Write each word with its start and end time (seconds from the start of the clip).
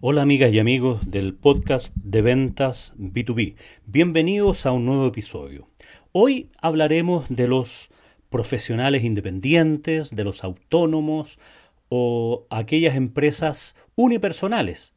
Hola 0.00 0.22
amigas 0.22 0.52
y 0.52 0.60
amigos 0.60 1.10
del 1.10 1.34
podcast 1.34 1.94
de 1.96 2.22
ventas 2.22 2.94
B2B. 2.96 3.56
Bienvenidos 3.86 4.64
a 4.64 4.70
un 4.70 4.84
nuevo 4.84 5.08
episodio. 5.08 5.66
Hoy 6.12 6.50
hablaremos 6.62 7.26
de 7.28 7.48
los 7.48 7.90
profesionales 8.30 9.02
independientes, 9.02 10.10
de 10.14 10.22
los 10.22 10.44
autónomos 10.44 11.40
o 11.88 12.46
aquellas 12.50 12.96
empresas 12.96 13.76
unipersonales. 13.96 14.94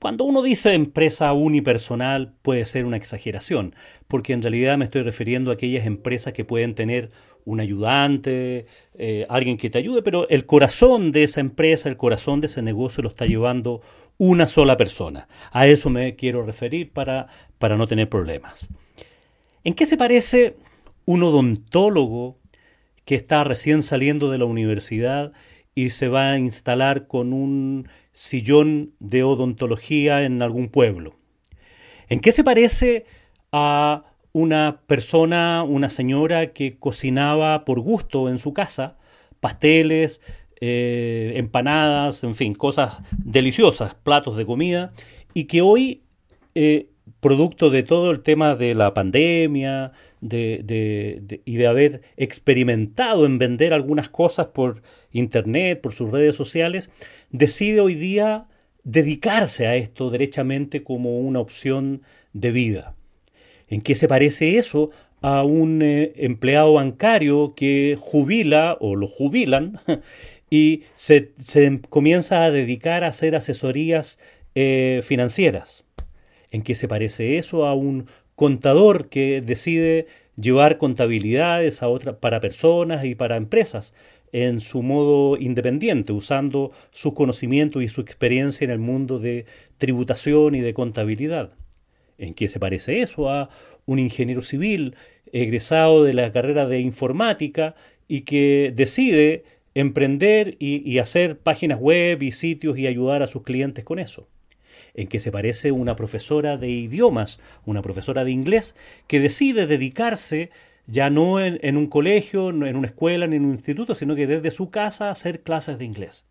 Cuando 0.00 0.24
uno 0.24 0.42
dice 0.42 0.74
empresa 0.74 1.32
unipersonal 1.32 2.34
puede 2.42 2.66
ser 2.66 2.84
una 2.84 2.98
exageración, 2.98 3.74
porque 4.08 4.34
en 4.34 4.42
realidad 4.42 4.76
me 4.76 4.84
estoy 4.84 5.02
refiriendo 5.02 5.50
a 5.50 5.54
aquellas 5.54 5.86
empresas 5.86 6.32
que 6.32 6.44
pueden 6.44 6.74
tener 6.74 7.10
un 7.44 7.60
ayudante, 7.60 8.66
eh, 8.94 9.24
alguien 9.28 9.56
que 9.56 9.70
te 9.70 9.78
ayude, 9.78 10.02
pero 10.02 10.28
el 10.28 10.46
corazón 10.46 11.12
de 11.12 11.24
esa 11.24 11.40
empresa, 11.40 11.88
el 11.88 11.96
corazón 11.96 12.40
de 12.40 12.48
ese 12.48 12.60
negocio 12.60 13.02
lo 13.02 13.08
está 13.08 13.24
llevando 13.24 13.80
una 14.18 14.48
sola 14.48 14.76
persona. 14.76 15.28
A 15.52 15.66
eso 15.66 15.88
me 15.88 16.16
quiero 16.16 16.44
referir 16.44 16.92
para, 16.92 17.28
para 17.58 17.76
no 17.76 17.86
tener 17.86 18.08
problemas. 18.08 18.68
¿En 19.64 19.74
qué 19.74 19.86
se 19.86 19.96
parece 19.96 20.56
un 21.04 21.22
odontólogo 21.22 22.38
que 23.04 23.14
está 23.14 23.44
recién 23.44 23.82
saliendo 23.82 24.30
de 24.30 24.38
la 24.38 24.44
universidad 24.44 25.32
y 25.76 25.90
se 25.90 26.08
va 26.08 26.32
a 26.32 26.38
instalar 26.38 27.06
con 27.06 27.32
un 27.32 27.88
sillón 28.10 28.94
de 28.98 29.22
odontología 29.22 30.24
en 30.24 30.42
algún 30.42 30.68
pueblo? 30.68 31.14
¿En 32.08 32.18
qué 32.18 32.32
se 32.32 32.42
parece 32.42 33.06
a 33.52 34.04
una 34.32 34.80
persona, 34.88 35.62
una 35.62 35.88
señora 35.88 36.52
que 36.52 36.78
cocinaba 36.78 37.64
por 37.64 37.78
gusto 37.78 38.28
en 38.28 38.38
su 38.38 38.52
casa 38.52 38.96
pasteles, 39.40 40.20
eh, 40.60 41.34
empanadas, 41.36 42.24
en 42.24 42.34
fin, 42.34 42.54
cosas 42.54 42.98
deliciosas, 43.16 43.94
platos 43.94 44.36
de 44.36 44.46
comida, 44.46 44.92
y 45.34 45.44
que 45.44 45.60
hoy, 45.60 46.02
eh, 46.54 46.88
producto 47.20 47.70
de 47.70 47.82
todo 47.82 48.10
el 48.10 48.22
tema 48.22 48.56
de 48.56 48.74
la 48.74 48.94
pandemia 48.94 49.92
de, 50.28 51.40
y 51.44 51.56
de 51.56 51.66
haber 51.66 52.02
experimentado 52.16 53.26
en 53.26 53.38
vender 53.38 53.72
algunas 53.72 54.08
cosas 54.08 54.48
por 54.48 54.82
internet, 55.12 55.80
por 55.80 55.92
sus 55.92 56.10
redes 56.10 56.34
sociales, 56.34 56.90
decide 57.30 57.80
hoy 57.80 57.94
día 57.94 58.46
dedicarse 58.84 59.66
a 59.66 59.76
esto 59.76 60.10
derechamente 60.10 60.84
como 60.84 61.18
una 61.18 61.40
opción 61.40 62.02
de 62.32 62.52
vida. 62.52 62.94
¿En 63.68 63.80
qué 63.80 63.94
se 63.94 64.08
parece 64.08 64.58
eso 64.58 64.90
a 65.22 65.42
un 65.42 65.82
eh, 65.82 66.12
empleado 66.16 66.74
bancario 66.74 67.54
que 67.56 67.96
jubila 67.98 68.76
o 68.80 68.94
lo 68.94 69.08
jubilan 69.08 69.80
y 70.50 70.82
se, 70.94 71.32
se 71.38 71.80
comienza 71.88 72.44
a 72.44 72.50
dedicar 72.50 73.02
a 73.02 73.08
hacer 73.08 73.34
asesorías 73.34 74.18
eh, 74.54 75.00
financieras? 75.02 75.84
¿En 76.52 76.62
qué 76.62 76.74
se 76.74 76.86
parece 76.86 77.38
eso 77.38 77.66
a 77.66 77.74
un 77.74 78.06
contador 78.36 79.08
que 79.08 79.40
decide 79.40 80.06
llevar 80.36 80.78
contabilidades 80.78 81.82
a 81.82 81.88
otra, 81.88 82.20
para 82.20 82.40
personas 82.40 83.04
y 83.04 83.14
para 83.14 83.36
empresas 83.36 83.94
en 84.32 84.60
su 84.60 84.82
modo 84.82 85.38
independiente, 85.38 86.12
usando 86.12 86.72
sus 86.90 87.14
conocimientos 87.14 87.82
y 87.82 87.88
su 87.88 88.02
experiencia 88.02 88.64
en 88.64 88.70
el 88.70 88.78
mundo 88.78 89.18
de 89.18 89.46
tributación 89.78 90.54
y 90.54 90.60
de 90.60 90.74
contabilidad? 90.74 91.52
¿En 92.18 92.34
qué 92.34 92.48
se 92.48 92.60
parece 92.60 93.00
eso 93.00 93.30
a 93.30 93.50
un 93.86 93.98
ingeniero 93.98 94.42
civil 94.42 94.94
egresado 95.32 96.04
de 96.04 96.14
la 96.14 96.32
carrera 96.32 96.66
de 96.66 96.80
informática 96.80 97.74
y 98.08 98.22
que 98.22 98.72
decide 98.74 99.44
emprender 99.74 100.56
y, 100.58 100.88
y 100.90 100.98
hacer 100.98 101.38
páginas 101.38 101.80
web 101.80 102.22
y 102.22 102.32
sitios 102.32 102.78
y 102.78 102.86
ayudar 102.86 103.22
a 103.22 103.26
sus 103.26 103.42
clientes 103.42 103.84
con 103.84 103.98
eso? 103.98 104.28
¿En 104.96 105.08
qué 105.08 105.20
se 105.20 105.30
parece 105.30 105.72
una 105.72 105.94
profesora 105.94 106.56
de 106.56 106.70
idiomas, 106.70 107.38
una 107.66 107.82
profesora 107.82 108.24
de 108.24 108.30
inglés, 108.30 108.74
que 109.06 109.20
decide 109.20 109.66
dedicarse 109.66 110.50
ya 110.86 111.10
no 111.10 111.38
en, 111.38 111.76
un 111.76 111.86
colegio, 111.86 112.48
en 112.48 112.76
una 112.76 112.86
escuela, 112.86 113.26
ni 113.26 113.36
en 113.36 113.44
un 113.44 113.52
instituto, 113.52 113.94
sino 113.94 114.14
que 114.14 114.26
desde 114.26 114.50
su 114.50 114.70
casa 114.70 115.10
hacer 115.10 115.42
clases 115.42 115.78
de 115.78 115.84
inglés? 115.84 116.24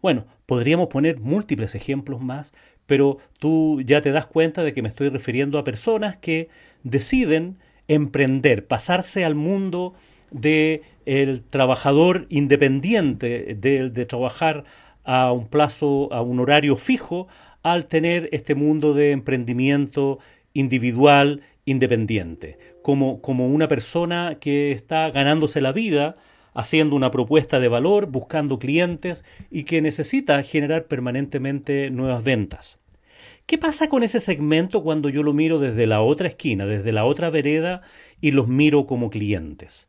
Bueno, 0.00 0.26
podríamos 0.46 0.88
poner 0.88 1.18
múltiples 1.18 1.74
ejemplos 1.74 2.20
más, 2.20 2.52
pero 2.86 3.18
tú 3.40 3.82
ya 3.84 4.00
te 4.00 4.12
das 4.12 4.26
cuenta 4.26 4.62
de 4.62 4.72
que 4.74 4.82
me 4.82 4.88
estoy 4.88 5.08
refiriendo 5.08 5.58
a 5.58 5.64
personas 5.64 6.16
que 6.16 6.48
deciden 6.84 7.58
emprender, 7.88 8.66
pasarse 8.66 9.24
al 9.24 9.34
mundo 9.34 9.94
de 10.30 10.82
el 11.04 11.42
trabajador 11.42 12.26
independiente, 12.28 13.56
de, 13.58 13.90
de 13.90 14.06
trabajar 14.06 14.64
a 15.04 15.32
un 15.32 15.46
plazo, 15.48 16.12
a 16.12 16.22
un 16.22 16.40
horario 16.40 16.76
fijo, 16.76 17.28
al 17.64 17.86
tener 17.86 18.28
este 18.30 18.54
mundo 18.54 18.94
de 18.94 19.10
emprendimiento 19.10 20.20
individual, 20.52 21.40
independiente, 21.64 22.58
como, 22.82 23.20
como 23.20 23.48
una 23.48 23.66
persona 23.66 24.36
que 24.38 24.70
está 24.70 25.10
ganándose 25.10 25.60
la 25.60 25.72
vida 25.72 26.16
haciendo 26.52 26.94
una 26.94 27.10
propuesta 27.10 27.58
de 27.58 27.68
valor, 27.68 28.06
buscando 28.06 28.58
clientes 28.58 29.24
y 29.50 29.64
que 29.64 29.82
necesita 29.82 30.42
generar 30.42 30.84
permanentemente 30.84 31.90
nuevas 31.90 32.22
ventas. 32.22 32.78
¿Qué 33.46 33.58
pasa 33.58 33.88
con 33.88 34.02
ese 34.02 34.20
segmento 34.20 34.82
cuando 34.82 35.08
yo 35.08 35.22
lo 35.22 35.32
miro 35.32 35.58
desde 35.58 35.86
la 35.86 36.00
otra 36.00 36.28
esquina, 36.28 36.66
desde 36.66 36.92
la 36.92 37.04
otra 37.04 37.28
vereda 37.30 37.82
y 38.20 38.30
los 38.30 38.46
miro 38.46 38.86
como 38.86 39.10
clientes? 39.10 39.88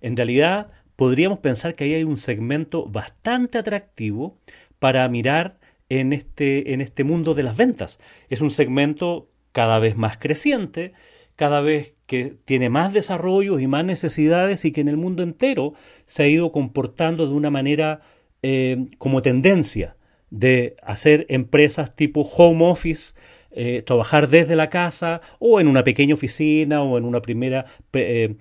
En 0.00 0.16
realidad, 0.16 0.70
podríamos 0.96 1.40
pensar 1.40 1.74
que 1.74 1.84
ahí 1.84 1.94
hay 1.94 2.04
un 2.04 2.16
segmento 2.16 2.86
bastante 2.86 3.58
atractivo 3.58 4.38
para 4.78 5.06
mirar 5.08 5.58
en 5.88 6.12
este, 6.12 6.72
en 6.72 6.80
este 6.80 7.04
mundo 7.04 7.34
de 7.34 7.42
las 7.42 7.56
ventas. 7.56 7.98
Es 8.28 8.40
un 8.40 8.50
segmento 8.50 9.28
cada 9.52 9.78
vez 9.78 9.96
más 9.96 10.18
creciente, 10.18 10.92
cada 11.36 11.60
vez 11.60 11.94
que 12.06 12.34
tiene 12.44 12.68
más 12.68 12.92
desarrollos 12.92 13.60
y 13.60 13.66
más 13.66 13.84
necesidades 13.84 14.64
y 14.64 14.72
que 14.72 14.80
en 14.80 14.88
el 14.88 14.96
mundo 14.96 15.22
entero 15.22 15.74
se 16.04 16.24
ha 16.24 16.28
ido 16.28 16.52
comportando 16.52 17.26
de 17.26 17.34
una 17.34 17.50
manera 17.50 18.00
eh, 18.42 18.86
como 18.98 19.22
tendencia 19.22 19.96
de 20.30 20.76
hacer 20.82 21.26
empresas 21.28 21.94
tipo 21.94 22.22
home 22.22 22.64
office, 22.64 23.14
eh, 23.50 23.82
trabajar 23.82 24.28
desde 24.28 24.56
la 24.56 24.68
casa 24.68 25.20
o 25.38 25.60
en 25.60 25.68
una 25.68 25.84
pequeña 25.84 26.14
oficina 26.14 26.82
o 26.82 26.98
en 26.98 27.04
una 27.04 27.22
primera 27.22 27.66
eh, 27.92 28.34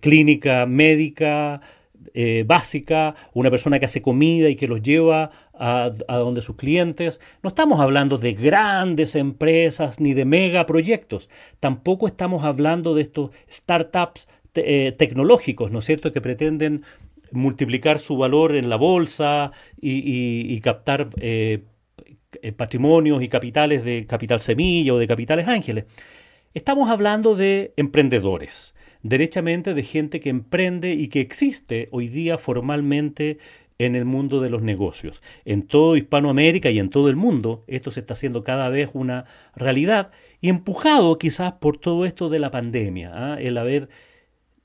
clínica 0.00 0.66
médica 0.66 1.60
eh, 2.18 2.44
básica, 2.46 3.14
una 3.34 3.50
persona 3.50 3.78
que 3.78 3.84
hace 3.84 4.00
comida 4.00 4.48
y 4.48 4.56
que 4.56 4.66
los 4.66 4.82
lleva 4.82 5.30
a, 5.52 5.90
a 6.08 6.16
donde 6.16 6.40
sus 6.40 6.56
clientes. 6.56 7.20
No 7.42 7.48
estamos 7.48 7.78
hablando 7.78 8.16
de 8.16 8.32
grandes 8.32 9.14
empresas 9.14 10.00
ni 10.00 10.14
de 10.14 10.24
megaproyectos. 10.24 11.28
Tampoco 11.60 12.06
estamos 12.06 12.42
hablando 12.42 12.94
de 12.94 13.02
estos 13.02 13.30
startups 13.50 14.28
eh, 14.54 14.92
tecnológicos, 14.96 15.70
¿no 15.70 15.80
es 15.80 15.84
cierto?, 15.84 16.12
que 16.12 16.22
pretenden 16.22 16.82
multiplicar 17.30 17.98
su 17.98 18.16
valor 18.16 18.56
en 18.56 18.70
la 18.70 18.76
bolsa 18.76 19.52
y, 19.78 20.58
captar 20.60 21.08
eh, 21.20 21.64
patrimonios 22.56 23.22
y 23.22 23.28
capitales 23.28 23.84
de 23.84 24.06
capital 24.06 24.40
semilla 24.40 24.94
o 24.94 24.98
de 24.98 25.06
capitales 25.06 25.48
ángeles. 25.48 25.84
Estamos 26.54 26.88
hablando 26.88 27.34
de 27.34 27.74
emprendedores, 27.76 28.74
derechamente 29.08 29.74
de 29.74 29.82
gente 29.82 30.20
que 30.20 30.30
emprende 30.30 30.92
y 30.92 31.08
que 31.08 31.20
existe 31.20 31.88
hoy 31.92 32.08
día 32.08 32.38
formalmente 32.38 33.38
en 33.78 33.94
el 33.94 34.04
mundo 34.04 34.40
de 34.40 34.50
los 34.50 34.62
negocios. 34.62 35.22
En 35.44 35.66
todo 35.66 35.96
Hispanoamérica 35.96 36.70
y 36.70 36.78
en 36.78 36.90
todo 36.90 37.08
el 37.08 37.16
mundo 37.16 37.64
esto 37.66 37.90
se 37.90 38.00
está 38.00 38.14
haciendo 38.14 38.42
cada 38.42 38.68
vez 38.68 38.90
una 38.94 39.26
realidad 39.54 40.10
y 40.40 40.48
empujado 40.48 41.18
quizás 41.18 41.54
por 41.54 41.78
todo 41.78 42.06
esto 42.06 42.28
de 42.28 42.38
la 42.38 42.50
pandemia, 42.50 43.12
¿ah? 43.14 43.36
el 43.40 43.58
haber 43.58 43.88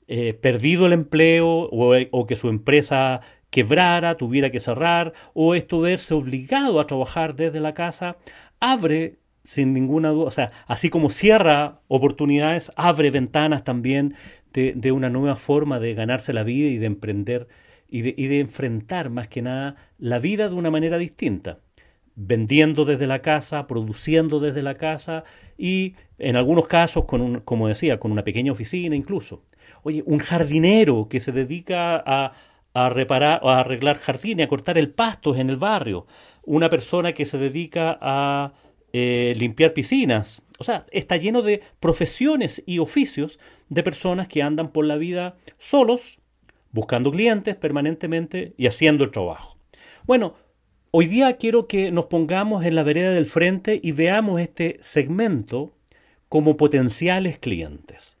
eh, 0.08 0.34
perdido 0.34 0.86
el 0.86 0.92
empleo 0.92 1.68
o, 1.70 1.94
o 2.10 2.26
que 2.26 2.36
su 2.36 2.48
empresa 2.48 3.20
quebrara, 3.50 4.16
tuviera 4.16 4.50
que 4.50 4.60
cerrar, 4.60 5.12
o 5.34 5.54
esto 5.54 5.80
verse 5.80 6.14
obligado 6.14 6.80
a 6.80 6.86
trabajar 6.86 7.36
desde 7.36 7.60
la 7.60 7.74
casa, 7.74 8.16
abre 8.60 9.18
sin 9.44 9.72
ninguna 9.72 10.10
duda, 10.10 10.26
o 10.26 10.30
sea, 10.30 10.52
así 10.66 10.90
como 10.90 11.10
cierra 11.10 11.80
oportunidades, 11.88 12.72
abre 12.76 13.10
ventanas 13.10 13.64
también 13.64 14.14
de, 14.52 14.72
de 14.74 14.92
una 14.92 15.10
nueva 15.10 15.36
forma 15.36 15.80
de 15.80 15.94
ganarse 15.94 16.32
la 16.32 16.44
vida 16.44 16.68
y 16.68 16.78
de 16.78 16.86
emprender 16.86 17.48
y 17.88 18.02
de, 18.02 18.14
y 18.16 18.26
de 18.26 18.40
enfrentar 18.40 19.10
más 19.10 19.28
que 19.28 19.42
nada 19.42 19.76
la 19.98 20.18
vida 20.18 20.48
de 20.48 20.54
una 20.54 20.70
manera 20.70 20.98
distinta 20.98 21.58
vendiendo 22.14 22.84
desde 22.84 23.06
la 23.06 23.22
casa, 23.22 23.66
produciendo 23.66 24.40
desde 24.40 24.62
la 24.62 24.74
casa 24.74 25.24
y 25.56 25.94
en 26.18 26.36
algunos 26.36 26.66
casos, 26.66 27.04
con 27.06 27.20
un, 27.20 27.40
como 27.40 27.68
decía, 27.68 27.98
con 27.98 28.12
una 28.12 28.24
pequeña 28.24 28.52
oficina 28.52 28.94
incluso. 28.96 29.44
Oye, 29.82 30.02
un 30.06 30.18
jardinero 30.18 31.08
que 31.08 31.20
se 31.20 31.32
dedica 31.32 32.02
a, 32.04 32.32
a 32.74 32.88
reparar, 32.90 33.40
a 33.42 33.60
arreglar 33.60 33.96
jardines, 33.96 34.46
a 34.46 34.48
cortar 34.48 34.78
el 34.78 34.90
pasto 34.90 35.34
en 35.34 35.50
el 35.50 35.56
barrio, 35.56 36.06
una 36.44 36.68
persona 36.68 37.12
que 37.12 37.24
se 37.24 37.38
dedica 37.38 37.98
a 38.00 38.52
eh, 38.92 39.34
limpiar 39.36 39.72
piscinas. 39.72 40.42
O 40.58 40.64
sea, 40.64 40.86
está 40.90 41.16
lleno 41.16 41.42
de 41.42 41.62
profesiones 41.80 42.62
y 42.66 42.78
oficios 42.78 43.38
de 43.68 43.82
personas 43.82 44.28
que 44.28 44.42
andan 44.42 44.72
por 44.72 44.84
la 44.84 44.96
vida 44.96 45.36
solos, 45.58 46.20
buscando 46.72 47.10
clientes 47.10 47.56
permanentemente 47.56 48.54
y 48.56 48.66
haciendo 48.66 49.04
el 49.04 49.10
trabajo. 49.10 49.56
Bueno, 50.04 50.34
hoy 50.90 51.06
día 51.06 51.36
quiero 51.36 51.66
que 51.66 51.90
nos 51.90 52.06
pongamos 52.06 52.64
en 52.64 52.74
la 52.74 52.82
vereda 52.82 53.12
del 53.12 53.26
frente 53.26 53.80
y 53.82 53.92
veamos 53.92 54.40
este 54.40 54.78
segmento 54.80 55.72
como 56.28 56.56
potenciales 56.56 57.38
clientes. 57.38 58.16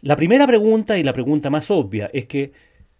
La 0.00 0.16
primera 0.16 0.46
pregunta 0.46 0.98
y 0.98 1.04
la 1.04 1.12
pregunta 1.12 1.48
más 1.48 1.70
obvia 1.70 2.10
es 2.12 2.26
que 2.26 2.52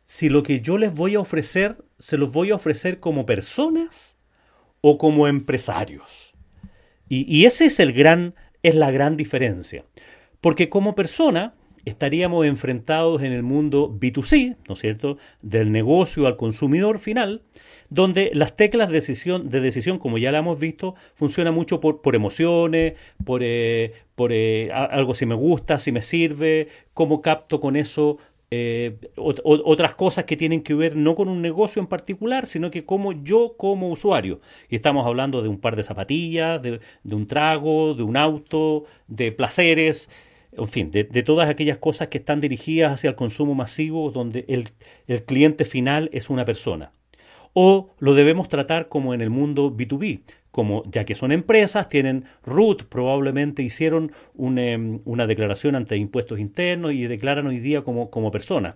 si 0.05 0.29
lo 0.29 0.43
que 0.43 0.61
yo 0.61 0.79
les 0.79 0.95
voy 0.95 1.15
a 1.15 1.21
ofrecer, 1.21 1.85
se 1.99 2.17
los 2.17 2.33
voy 2.33 2.51
a 2.51 2.55
ofrecer 2.55 3.01
como 3.01 3.27
personas 3.27 4.17
o 4.81 4.99
como 4.99 5.27
empresarios. 5.27 6.22
Y, 7.09 7.25
y 7.35 7.47
ese 7.47 7.67
es 7.67 7.81
el 7.81 7.93
gran, 7.93 8.35
es 8.63 8.75
la 8.75 8.91
gran 8.91 9.17
diferencia. 9.17 9.85
Porque 10.41 10.69
como 10.69 10.95
persona 10.95 11.55
estaríamos 11.85 12.47
enfrentados 12.47 13.23
en 13.23 13.33
el 13.33 13.43
mundo 13.43 13.93
B2C, 13.99 14.57
¿no 14.69 14.75
es 14.75 14.81
cierto?, 14.81 15.19
del 15.41 15.73
negocio 15.73 16.27
al 16.27 16.37
consumidor 16.37 16.99
final, 16.99 17.43
donde 17.91 18.31
las 18.35 18.57
teclas 18.57 18.89
de 18.89 18.95
decisión, 18.95 19.49
de 19.51 19.61
decisión 19.61 19.99
como 19.99 20.19
ya 20.19 20.33
la 20.33 20.39
hemos 20.39 20.59
visto, 20.59 20.95
funcionan 21.15 21.55
mucho 21.55 21.81
por, 21.81 22.01
por 22.01 22.15
emociones, 22.15 22.95
por, 23.25 23.43
eh, 23.43 23.93
por 24.15 24.33
eh, 24.33 24.71
algo 24.73 25.15
si 25.15 25.27
me 25.27 25.35
gusta, 25.35 25.79
si 25.79 25.93
me 25.93 26.03
sirve, 26.03 26.69
cómo 26.95 27.21
capto 27.21 27.61
con 27.61 27.77
eso 27.77 28.19
eh, 28.55 28.99
otras 29.17 29.95
cosas 29.95 30.27
que 30.27 30.37
tienen 30.37 30.63
que 30.63 30.75
ver 30.75 30.95
no 30.95 31.15
con 31.15 31.31
un 31.31 31.41
negocio 31.41 31.81
en 31.81 31.87
particular, 31.87 32.45
sino 32.45 32.71
que 32.71 32.85
como 32.85 33.13
yo 33.13 33.55
como 33.57 33.89
usuario. 33.89 34.43
Y 34.69 34.77
estamos 34.77 35.07
hablando 35.07 35.41
de 35.41 35.49
un 35.49 35.59
par 35.59 35.75
de 35.75 35.83
zapatillas, 35.83 36.61
de, 36.61 36.79
un 37.05 37.27
trago, 37.27 37.95
de 37.95 38.03
un 38.03 38.19
auto, 38.19 38.85
de 39.09 39.33
placeres, 39.33 40.11
en 40.53 40.69
fin, 40.69 40.91
de, 40.91 41.05
todas 41.23 41.49
aquellas 41.49 41.79
cosas 41.79 42.09
que 42.09 42.19
están 42.19 42.41
dirigidas 42.41 42.93
hacia 42.93 43.09
el 43.09 43.17
consumo 43.17 43.55
masivo, 43.55 44.11
donde 44.11 44.45
el, 44.49 44.69
el 45.07 45.25
cliente 45.25 45.65
final 45.65 46.11
es 46.13 46.29
una 46.29 46.45
persona. 46.45 46.93
O 47.55 47.89
lo 48.01 48.13
debemos 48.13 48.49
tratar 48.49 48.91
como 48.91 49.15
en 49.15 49.23
el 49.23 49.31
mundo 49.31 49.75
B2B, 49.75 50.21
como 50.53 50.85
ya 50.85 51.05
que 51.05 51.17
son 51.17 51.33
empresas, 51.33 51.89
tienen 51.89 52.27
RUT, 52.45 52.85
probablemente 52.85 53.63
hicieron 53.63 54.13
em, 54.39 55.01
una 55.05 55.27
declaración 55.27 55.75
ante 55.75 55.97
impuestos 55.97 56.39
internos 56.39 56.93
y 56.93 57.07
declaran 57.07 57.47
hoy 57.47 57.59
día 57.59 57.83
como, 57.83 58.11
como 58.11 58.31
personas. 58.31 58.75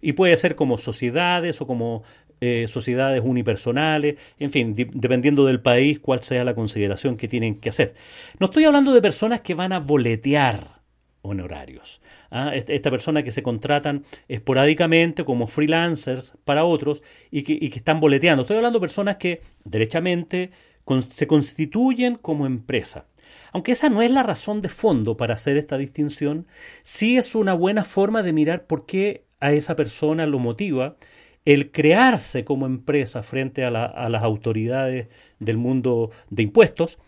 y 0.00 0.12
puede 0.12 0.36
ser 0.36 0.54
como 0.54 0.78
sociedades 0.78 1.60
o 1.60 1.66
como 1.66 2.04
eh, 2.42 2.66
sociedades 2.68 3.22
unipersonales, 3.24 4.16
en 4.38 4.50
fin, 4.50 4.74
dependiendo 4.76 5.46
del 5.46 5.60
país, 5.60 5.98
cuál 5.98 6.22
sea 6.22 6.44
la 6.44 6.54
consideración 6.54 7.16
que 7.16 7.28
tienen 7.28 7.58
que 7.58 7.70
hacer. 7.70 7.94
No 8.38 8.46
estoy 8.46 8.64
hablando 8.64 8.92
de 8.92 9.00
personas 9.00 9.40
que 9.40 9.54
van 9.54 9.72
a 9.72 9.80
boletear 9.80 10.82
honorarios. 11.22 12.02
¿ah? 12.30 12.52
Esta 12.54 12.90
persona 12.90 13.22
que 13.22 13.30
se 13.30 13.42
contratan 13.42 14.04
esporádicamente 14.28 15.24
como 15.24 15.46
freelancers 15.46 16.34
para 16.44 16.64
otros 16.64 17.02
y 17.30 17.42
que, 17.42 17.54
y 17.54 17.70
que 17.70 17.78
están 17.78 18.00
boleteando. 18.00 18.42
Estoy 18.42 18.58
hablando 18.58 18.80
de 18.80 18.86
personas 18.86 19.16
que 19.16 19.40
derechamente 19.64 20.50
se 21.00 21.26
constituyen 21.26 22.16
como 22.16 22.46
empresa. 22.46 23.06
Aunque 23.52 23.72
esa 23.72 23.88
no 23.88 24.02
es 24.02 24.10
la 24.10 24.22
razón 24.22 24.62
de 24.62 24.68
fondo 24.68 25.16
para 25.16 25.34
hacer 25.34 25.56
esta 25.56 25.78
distinción, 25.78 26.46
sí 26.82 27.16
es 27.16 27.34
una 27.34 27.54
buena 27.54 27.84
forma 27.84 28.22
de 28.22 28.32
mirar 28.32 28.66
por 28.66 28.86
qué 28.86 29.24
a 29.40 29.52
esa 29.52 29.76
persona 29.76 30.26
lo 30.26 30.38
motiva 30.38 30.96
el 31.44 31.70
crearse 31.70 32.44
como 32.44 32.66
empresa 32.66 33.22
frente 33.22 33.64
a, 33.64 33.70
las 33.70 34.22
autoridades 34.22 35.08
del 35.38 35.56
mundo 35.56 36.10
de 36.28 36.42
impuestos, 36.42 36.98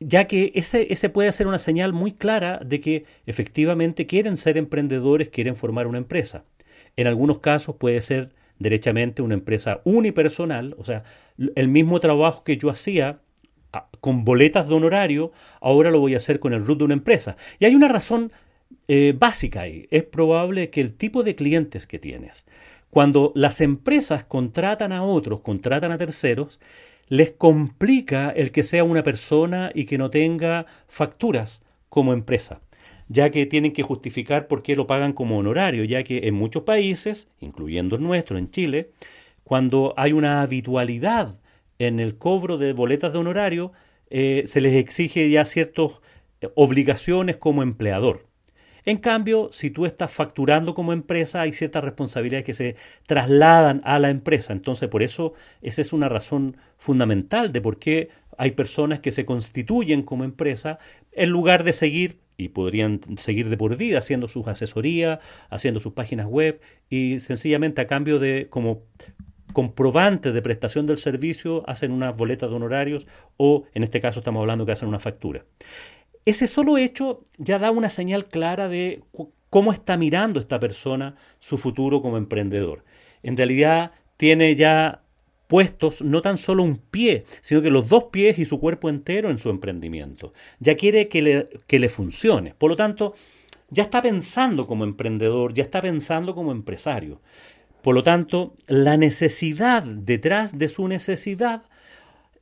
ya 0.00 0.26
que 0.26 0.50
ese, 0.54 0.92
ese 0.92 1.08
puede 1.08 1.32
ser 1.32 1.46
una 1.46 1.60
señal 1.60 1.92
muy 1.92 2.12
clara 2.12 2.60
de 2.64 2.80
que 2.80 3.04
efectivamente 3.26 4.06
quieren 4.06 4.36
ser 4.36 4.58
emprendedores, 4.58 5.28
quieren 5.28 5.54
formar 5.54 5.86
una 5.86 5.98
empresa. 5.98 6.44
En 6.96 7.06
algunos 7.06 7.38
casos 7.38 7.76
puede 7.76 8.00
ser 8.00 8.30
derechamente 8.58 9.22
una 9.22 9.34
empresa 9.34 9.80
unipersonal, 9.84 10.74
o 10.78 10.84
sea, 10.84 11.04
el 11.54 11.68
mismo 11.68 12.00
trabajo 12.00 12.44
que 12.44 12.56
yo 12.56 12.70
hacía 12.70 13.20
ah, 13.72 13.88
con 14.00 14.24
boletas 14.24 14.68
de 14.68 14.74
honorario, 14.74 15.32
ahora 15.60 15.90
lo 15.90 16.00
voy 16.00 16.14
a 16.14 16.18
hacer 16.18 16.40
con 16.40 16.52
el 16.52 16.64
root 16.64 16.78
de 16.78 16.84
una 16.84 16.94
empresa. 16.94 17.36
Y 17.58 17.64
hay 17.64 17.74
una 17.74 17.88
razón 17.88 18.32
eh, 18.88 19.14
básica 19.16 19.62
ahí. 19.62 19.86
Es 19.90 20.04
probable 20.04 20.70
que 20.70 20.80
el 20.80 20.94
tipo 20.94 21.22
de 21.22 21.34
clientes 21.34 21.86
que 21.86 21.98
tienes, 21.98 22.46
cuando 22.90 23.32
las 23.34 23.60
empresas 23.60 24.24
contratan 24.24 24.92
a 24.92 25.02
otros, 25.02 25.40
contratan 25.40 25.92
a 25.92 25.98
terceros, 25.98 26.58
les 27.08 27.30
complica 27.30 28.30
el 28.30 28.50
que 28.50 28.62
sea 28.62 28.84
una 28.84 29.02
persona 29.02 29.70
y 29.74 29.84
que 29.84 29.98
no 29.98 30.10
tenga 30.10 30.66
facturas 30.86 31.62
como 31.88 32.12
empresa 32.12 32.60
ya 33.08 33.30
que 33.30 33.46
tienen 33.46 33.72
que 33.72 33.82
justificar 33.82 34.46
por 34.46 34.62
qué 34.62 34.76
lo 34.76 34.86
pagan 34.86 35.12
como 35.12 35.38
honorario, 35.38 35.84
ya 35.84 36.02
que 36.02 36.28
en 36.28 36.34
muchos 36.34 36.62
países, 36.62 37.28
incluyendo 37.40 37.96
el 37.96 38.02
nuestro, 38.02 38.38
en 38.38 38.50
Chile, 38.50 38.90
cuando 39.44 39.94
hay 39.96 40.12
una 40.12 40.42
habitualidad 40.42 41.36
en 41.78 42.00
el 42.00 42.18
cobro 42.18 42.58
de 42.58 42.72
boletas 42.72 43.12
de 43.12 43.18
honorario, 43.18 43.72
eh, 44.10 44.42
se 44.46 44.60
les 44.60 44.74
exige 44.74 45.30
ya 45.30 45.44
ciertas 45.44 46.00
eh, 46.40 46.48
obligaciones 46.54 47.36
como 47.36 47.62
empleador. 47.62 48.26
En 48.84 48.96
cambio, 48.96 49.48
si 49.52 49.70
tú 49.70 49.84
estás 49.84 50.10
facturando 50.10 50.74
como 50.74 50.92
empresa, 50.92 51.42
hay 51.42 51.52
ciertas 51.52 51.84
responsabilidades 51.84 52.46
que 52.46 52.54
se 52.54 52.76
trasladan 53.06 53.82
a 53.84 53.98
la 53.98 54.08
empresa. 54.08 54.52
Entonces, 54.52 54.88
por 54.88 55.02
eso, 55.02 55.34
esa 55.60 55.82
es 55.82 55.92
una 55.92 56.08
razón 56.08 56.56
fundamental 56.78 57.52
de 57.52 57.60
por 57.60 57.78
qué 57.78 58.08
hay 58.38 58.52
personas 58.52 59.00
que 59.00 59.12
se 59.12 59.26
constituyen 59.26 60.02
como 60.02 60.24
empresa 60.24 60.78
en 61.12 61.28
lugar 61.28 61.64
de 61.64 61.74
seguir 61.74 62.20
y 62.38 62.50
podrían 62.50 63.00
seguir 63.18 63.50
de 63.50 63.56
por 63.56 63.76
vida 63.76 63.98
haciendo 63.98 64.28
sus 64.28 64.46
asesorías, 64.46 65.18
haciendo 65.50 65.80
sus 65.80 65.92
páginas 65.92 66.26
web 66.26 66.60
y 66.88 67.18
sencillamente 67.18 67.80
a 67.80 67.88
cambio 67.88 68.20
de 68.20 68.46
como 68.48 68.84
comprobante 69.52 70.30
de 70.30 70.40
prestación 70.40 70.86
del 70.86 70.98
servicio 70.98 71.64
hacen 71.68 71.90
una 71.90 72.12
boleta 72.12 72.46
de 72.46 72.54
honorarios 72.54 73.08
o 73.36 73.64
en 73.74 73.82
este 73.82 74.00
caso 74.00 74.20
estamos 74.20 74.40
hablando 74.40 74.64
que 74.64 74.72
hacen 74.72 74.88
una 74.88 75.00
factura. 75.00 75.44
Ese 76.24 76.46
solo 76.46 76.78
hecho 76.78 77.22
ya 77.38 77.58
da 77.58 77.72
una 77.72 77.90
señal 77.90 78.26
clara 78.26 78.68
de 78.68 79.02
cómo 79.50 79.72
está 79.72 79.96
mirando 79.96 80.38
esta 80.38 80.60
persona 80.60 81.16
su 81.40 81.58
futuro 81.58 82.02
como 82.02 82.18
emprendedor. 82.18 82.84
En 83.24 83.36
realidad 83.36 83.92
tiene 84.16 84.54
ya 84.54 85.02
puestos 85.48 86.02
no 86.02 86.22
tan 86.22 86.38
solo 86.38 86.62
un 86.62 86.76
pie, 86.76 87.24
sino 87.40 87.60
que 87.60 87.70
los 87.70 87.88
dos 87.88 88.04
pies 88.04 88.38
y 88.38 88.44
su 88.44 88.60
cuerpo 88.60 88.88
entero 88.88 89.30
en 89.30 89.38
su 89.38 89.50
emprendimiento. 89.50 90.32
Ya 90.60 90.76
quiere 90.76 91.08
que 91.08 91.22
le, 91.22 91.48
que 91.66 91.80
le 91.80 91.88
funcione. 91.88 92.54
Por 92.56 92.70
lo 92.70 92.76
tanto, 92.76 93.14
ya 93.70 93.82
está 93.82 94.00
pensando 94.00 94.66
como 94.66 94.84
emprendedor, 94.84 95.52
ya 95.52 95.64
está 95.64 95.80
pensando 95.80 96.34
como 96.34 96.52
empresario. 96.52 97.20
Por 97.82 97.94
lo 97.94 98.02
tanto, 98.02 98.54
la 98.66 98.96
necesidad 98.96 99.82
detrás 99.82 100.58
de 100.58 100.68
su 100.68 100.86
necesidad 100.86 101.62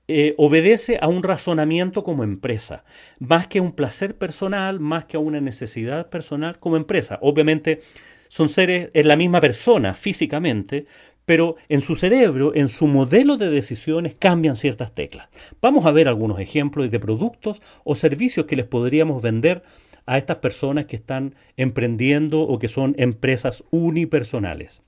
eh, 0.08 0.34
obedece 0.38 0.98
a 1.00 1.08
un 1.08 1.22
razonamiento 1.22 2.04
como 2.04 2.22
empresa, 2.22 2.84
más 3.18 3.48
que 3.48 3.60
un 3.60 3.72
placer 3.72 4.16
personal, 4.16 4.78
más 4.78 5.04
que 5.04 5.16
a 5.16 5.20
una 5.20 5.40
necesidad 5.40 6.10
personal 6.10 6.58
como 6.58 6.76
empresa. 6.76 7.18
Obviamente 7.22 7.80
son 8.28 8.48
seres, 8.48 8.90
es 8.94 9.04
la 9.04 9.16
misma 9.16 9.40
persona 9.40 9.94
físicamente, 9.94 10.86
pero 11.26 11.56
en 11.68 11.82
su 11.82 11.96
cerebro, 11.96 12.54
en 12.54 12.68
su 12.68 12.86
modelo 12.86 13.36
de 13.36 13.50
decisiones, 13.50 14.14
cambian 14.14 14.56
ciertas 14.56 14.94
teclas. 14.94 15.28
Vamos 15.60 15.84
a 15.84 15.90
ver 15.90 16.08
algunos 16.08 16.40
ejemplos 16.40 16.90
de 16.90 17.00
productos 17.00 17.60
o 17.84 17.94
servicios 17.94 18.46
que 18.46 18.56
les 18.56 18.66
podríamos 18.66 19.22
vender 19.22 19.62
a 20.06 20.18
estas 20.18 20.36
personas 20.36 20.86
que 20.86 20.96
están 20.96 21.34
emprendiendo 21.56 22.40
o 22.40 22.58
que 22.58 22.68
son 22.68 22.94
empresas 22.96 23.64
unipersonales. 23.70 24.82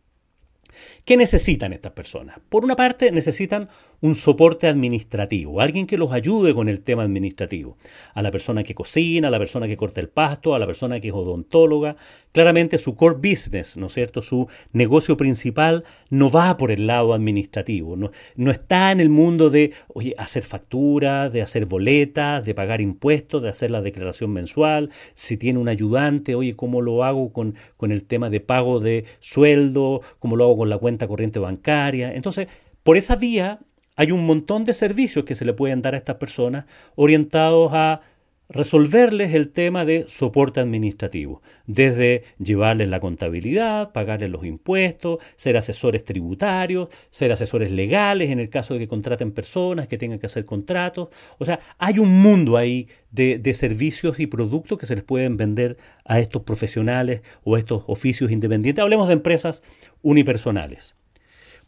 ¿Qué 1.09 1.17
necesitan 1.17 1.73
estas 1.73 1.93
personas? 1.93 2.39
Por 2.51 2.65
una 2.65 2.77
parte, 2.77 3.11
necesitan 3.11 3.71
un 4.03 4.15
soporte 4.15 4.69
administrativo, 4.69 5.63
alguien 5.63 5.87
que 5.87 5.97
los 5.97 6.13
ayude 6.13 6.55
con 6.55 6.69
el 6.69 6.83
tema 6.83 7.03
administrativo. 7.03 7.79
A 8.13 8.21
la 8.21 8.31
persona 8.31 8.63
que 8.63 8.75
cocina, 8.75 9.29
a 9.29 9.31
la 9.31 9.39
persona 9.39 9.67
que 9.67 9.79
corta 9.79 10.03
el 10.03 10.11
pasto, 10.11 10.55
a 10.55 10.59
la 10.59 10.67
persona 10.67 11.01
que 11.01 11.09
es 11.09 11.15
odontóloga. 11.15 11.97
Claramente 12.33 12.77
su 12.77 12.95
core 12.95 13.17
business, 13.17 13.79
¿no 13.79 13.87
es 13.87 13.95
cierto? 13.95 14.21
Su 14.21 14.49
negocio 14.73 15.17
principal 15.17 15.85
no 16.11 16.31
va 16.31 16.59
por 16.59 16.71
el 16.71 16.87
lado 16.87 17.15
administrativo, 17.15 17.97
no, 17.97 18.51
está 18.51 18.93
en 18.93 19.01
el 19.01 19.09
mundo 19.09 19.49
de, 19.49 19.73
oye, 19.89 20.15
hacer 20.19 20.43
facturas, 20.43 21.33
de 21.33 21.41
hacer 21.41 21.65
boletas, 21.65 22.45
de 22.45 22.55
pagar 22.55 22.83
impuestos, 22.83 23.43
de 23.43 23.49
hacer 23.49 23.71
la 23.71 23.81
declaración 23.81 24.31
mensual, 24.31 24.91
si 25.15 25.39
tiene 25.39 25.59
un 25.59 25.69
ayudante, 25.69 26.35
oye, 26.35 26.55
¿cómo 26.55 26.83
lo 26.83 27.03
hago 27.03 27.33
con, 27.33 27.55
con 27.79 27.93
el 27.93 28.05
tema 28.05 28.29
de 28.29 28.41
pago 28.41 28.79
de 28.79 29.07
sueldo? 29.21 30.03
¿Cómo 30.19 30.37
lo 30.37 30.45
hago 30.45 30.59
con 30.59 30.69
la 30.69 30.77
cuenta 30.77 30.98
corriente 31.07 31.39
bancaria? 31.39 32.15
Entonces, 32.15 32.49
por 32.83 32.97
esa 32.97 33.17
vía 33.17 33.61
hay 33.97 34.13
un 34.13 34.25
montón 34.27 34.65
de 34.65 34.75
servicios 34.75 35.25
que 35.25 35.35
se 35.35 35.45
le 35.45 35.53
pueden 35.53 35.83
dar 35.83 35.95
a 35.95 35.99
estas 35.99 36.17
personas 36.17 36.65
orientados 36.95 37.71
a 37.75 38.01
resolverles 38.49 39.35
el 39.35 39.51
tema 39.51 39.85
de 39.85 40.07
soporte 40.09 40.61
administrativo, 40.61 41.43
desde 41.67 42.25
llevarles 42.39 42.89
la 42.89 42.99
contabilidad, 42.99 43.93
pagarles 43.93 44.31
los 44.31 44.45
impuestos, 44.45 45.19
ser 45.37 45.59
asesores 45.59 46.03
tributarios, 46.03 46.89
ser 47.11 47.31
asesores 47.31 47.71
legales 47.71 48.31
en 48.31 48.41
el 48.41 48.49
caso 48.49 48.73
de 48.75 48.81
que 48.81 48.89
contraten 48.89 49.33
personas, 49.33 49.87
que 49.87 49.99
tengan 49.99 50.19
que 50.19 50.27
hacer 50.27 50.47
contratos. 50.47 51.09
O 51.39 51.45
sea, 51.45 51.61
hay 51.79 51.99
un 51.99 52.11
mundo 52.23 52.57
ahí 52.57 52.89
de, 53.11 53.39
servicios 53.53 54.19
y 54.21 54.27
productos 54.27 54.79
que 54.79 54.87
se 54.87 54.95
les 54.95 55.05
pueden 55.05 55.37
vender 55.37 55.77
a 56.05 56.21
estos 56.21 56.43
profesionales 56.43 57.23
o 57.45 57.57
a 57.57 57.59
estos 57.59 57.83
oficios 57.87 58.31
independientes. 58.31 58.83
Hablemos 58.83 59.09
de 59.09 59.15
empresas 59.15 59.63
unipersonales. 60.03 60.95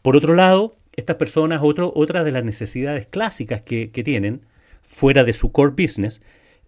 Por 0.01 0.15
otro 0.15 0.33
lado, 0.33 0.75
estas 0.93 1.17
personas, 1.17 1.61
otro, 1.63 1.91
otra 1.95 2.23
de 2.23 2.31
las 2.31 2.43
necesidades 2.43 3.05
clásicas 3.05 3.61
que 3.61 3.87
tienen, 4.03 4.45
fuera 4.81 5.23
de 5.23 5.33
su 5.33 5.51
core 5.51 5.73
business, 5.77 6.21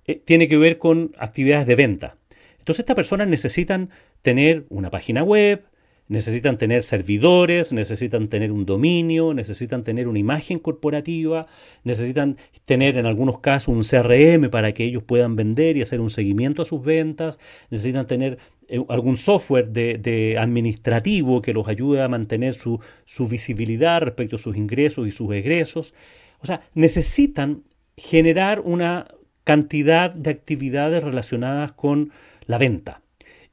eh, 0.05 0.21
tiene 0.23 0.47
que 0.47 0.57
ver 0.57 0.77
con 0.77 1.13
actividades 1.17 1.67
de 1.67 1.75
venta. 1.75 2.17
Entonces 2.59 2.81
estas 2.81 2.95
personas 2.95 3.27
necesitan 3.27 3.89
tener 4.21 4.65
una 4.69 4.89
página 4.89 5.23
web, 5.23 5.65
necesitan 6.07 6.57
tener 6.57 6.83
servidores, 6.83 7.73
necesitan 7.73 8.27
tener 8.27 8.51
un 8.51 8.65
dominio, 8.65 9.33
necesitan 9.33 9.83
tener 9.83 10.07
una 10.07 10.19
imagen 10.19 10.59
corporativa, 10.59 11.47
necesitan 11.83 12.37
tener 12.65 12.97
en 12.97 13.05
algunos 13.05 13.39
casos 13.39 13.69
un 13.69 13.83
CRM 13.83 14.49
para 14.49 14.73
que 14.73 14.83
ellos 14.83 15.03
puedan 15.03 15.35
vender 15.35 15.77
y 15.77 15.81
hacer 15.81 16.01
un 16.01 16.09
seguimiento 16.09 16.61
a 16.61 16.65
sus 16.65 16.83
ventas, 16.83 17.39
necesitan 17.69 18.05
tener 18.05 18.37
eh, 18.67 18.83
algún 18.89 19.17
software 19.17 19.69
de, 19.69 20.37
administrativo 20.39 21.41
que 21.41 21.53
los 21.53 21.67
ayude 21.67 22.01
a 22.01 22.09
mantener 22.09 22.53
su, 22.53 22.79
su 23.05 23.27
visibilidad 23.27 24.01
respecto 24.01 24.35
a 24.35 24.39
sus 24.39 24.57
ingresos 24.57 25.07
y 25.07 25.11
sus 25.11 25.33
egresos. 25.33 25.93
O 26.41 26.45
sea, 26.45 26.61
necesitan 26.73 27.63
generar 27.95 28.59
una 28.59 29.07
cantidad 29.43 30.13
de 30.13 30.29
actividades 30.29 31.03
relacionadas 31.03 31.71
con 31.71 32.11
la 32.45 32.57
venta. 32.57 33.01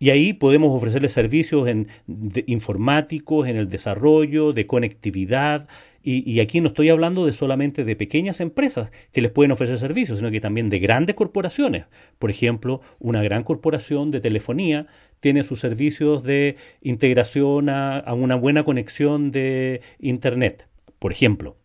Y 0.02 0.08
ahí 0.08 0.32
podemos 0.32 0.74
ofrecerles 0.74 1.12
servicios 1.12 1.68
en, 1.68 1.88
de, 2.06 2.42
informáticos, 2.46 3.46
en 3.46 3.56
el 3.56 3.68
desarrollo, 3.68 4.54
de 4.54 4.66
conectividad. 4.66 5.68
Y, 6.02 6.40
aquí 6.40 6.62
no 6.62 6.68
estoy 6.68 6.88
hablando 6.88 7.26
de 7.26 7.34
solamente 7.34 7.84
de 7.84 7.94
pequeñas 7.94 8.40
empresas 8.40 8.90
que 9.12 9.20
les 9.20 9.30
pueden 9.30 9.52
ofrecer 9.52 9.76
servicios, 9.76 10.16
sino 10.16 10.30
que 10.30 10.40
también 10.40 10.70
de 10.70 10.78
grandes 10.78 11.14
corporaciones. 11.14 11.84
Por 12.18 12.30
ejemplo, 12.30 12.80
una 12.98 13.22
gran 13.22 13.44
corporación 13.44 14.10
de 14.10 14.22
telefonía 14.22 14.86
tiene 15.20 15.42
sus 15.42 15.60
servicios 15.60 16.24
de 16.24 16.56
integración 16.80 17.68
a 17.68 18.14
una 18.14 18.36
buena 18.36 18.64
conexión 18.64 19.30
de 19.30 19.82
Internet, 19.98 20.66
por 20.98 21.12
ejemplo. 21.12 21.56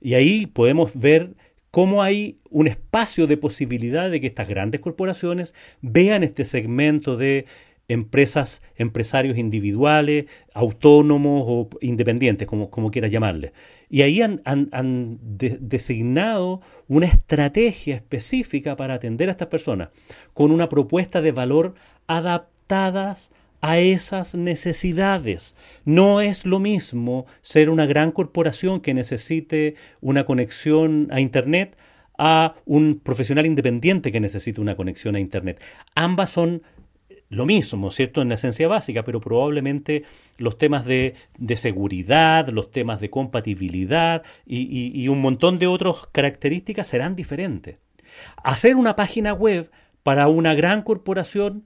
Y 0.00 0.14
ahí 0.14 0.46
podemos 0.46 0.98
ver 0.98 1.34
cómo 1.76 2.02
hay 2.02 2.38
un 2.48 2.68
espacio 2.68 3.26
de 3.26 3.36
posibilidad 3.36 4.10
de 4.10 4.18
que 4.18 4.28
estas 4.28 4.48
grandes 4.48 4.80
corporaciones 4.80 5.52
vean 5.82 6.22
este 6.22 6.46
segmento 6.46 7.18
de 7.18 7.44
empresas, 7.86 8.62
empresarios 8.76 9.36
individuales, 9.36 10.24
autónomos 10.54 11.44
o 11.46 11.68
independientes, 11.82 12.48
como, 12.48 12.70
como 12.70 12.90
quieras 12.90 13.10
llamarle. 13.10 13.52
Y 13.90 14.00
ahí 14.00 14.22
han, 14.22 14.40
han, 14.46 14.70
han 14.72 15.18
de, 15.20 15.58
designado 15.60 16.62
una 16.88 17.08
estrategia 17.08 17.96
específica 17.96 18.74
para 18.74 18.94
atender 18.94 19.28
a 19.28 19.32
estas 19.32 19.48
personas, 19.48 19.90
con 20.32 20.52
una 20.52 20.70
propuesta 20.70 21.20
de 21.20 21.32
valor 21.32 21.74
adaptadas 22.06 23.32
a 23.60 23.78
esas 23.78 24.34
necesidades. 24.34 25.54
No 25.84 26.20
es 26.20 26.46
lo 26.46 26.58
mismo 26.58 27.26
ser 27.40 27.70
una 27.70 27.86
gran 27.86 28.12
corporación 28.12 28.80
que 28.80 28.94
necesite 28.94 29.76
una 30.00 30.24
conexión 30.24 31.08
a 31.10 31.20
Internet 31.20 31.76
a 32.18 32.54
un 32.64 33.00
profesional 33.02 33.46
independiente 33.46 34.12
que 34.12 34.20
necesite 34.20 34.60
una 34.60 34.76
conexión 34.76 35.16
a 35.16 35.20
Internet. 35.20 35.62
Ambas 35.94 36.30
son 36.30 36.62
lo 37.28 37.44
mismo, 37.44 37.90
¿cierto? 37.90 38.22
En 38.22 38.28
la 38.28 38.36
esencia 38.36 38.68
básica, 38.68 39.02
pero 39.02 39.20
probablemente 39.20 40.04
los 40.38 40.58
temas 40.58 40.84
de, 40.86 41.14
de 41.38 41.56
seguridad, 41.56 42.48
los 42.48 42.70
temas 42.70 43.00
de 43.00 43.10
compatibilidad 43.10 44.22
y, 44.46 44.60
y, 44.60 45.00
y 45.00 45.08
un 45.08 45.20
montón 45.20 45.58
de 45.58 45.66
otras 45.66 46.06
características 46.12 46.86
serán 46.86 47.16
diferentes. 47.16 47.78
Hacer 48.42 48.76
una 48.76 48.96
página 48.96 49.32
web 49.34 49.70
para 50.02 50.28
una 50.28 50.54
gran 50.54 50.82
corporación 50.82 51.64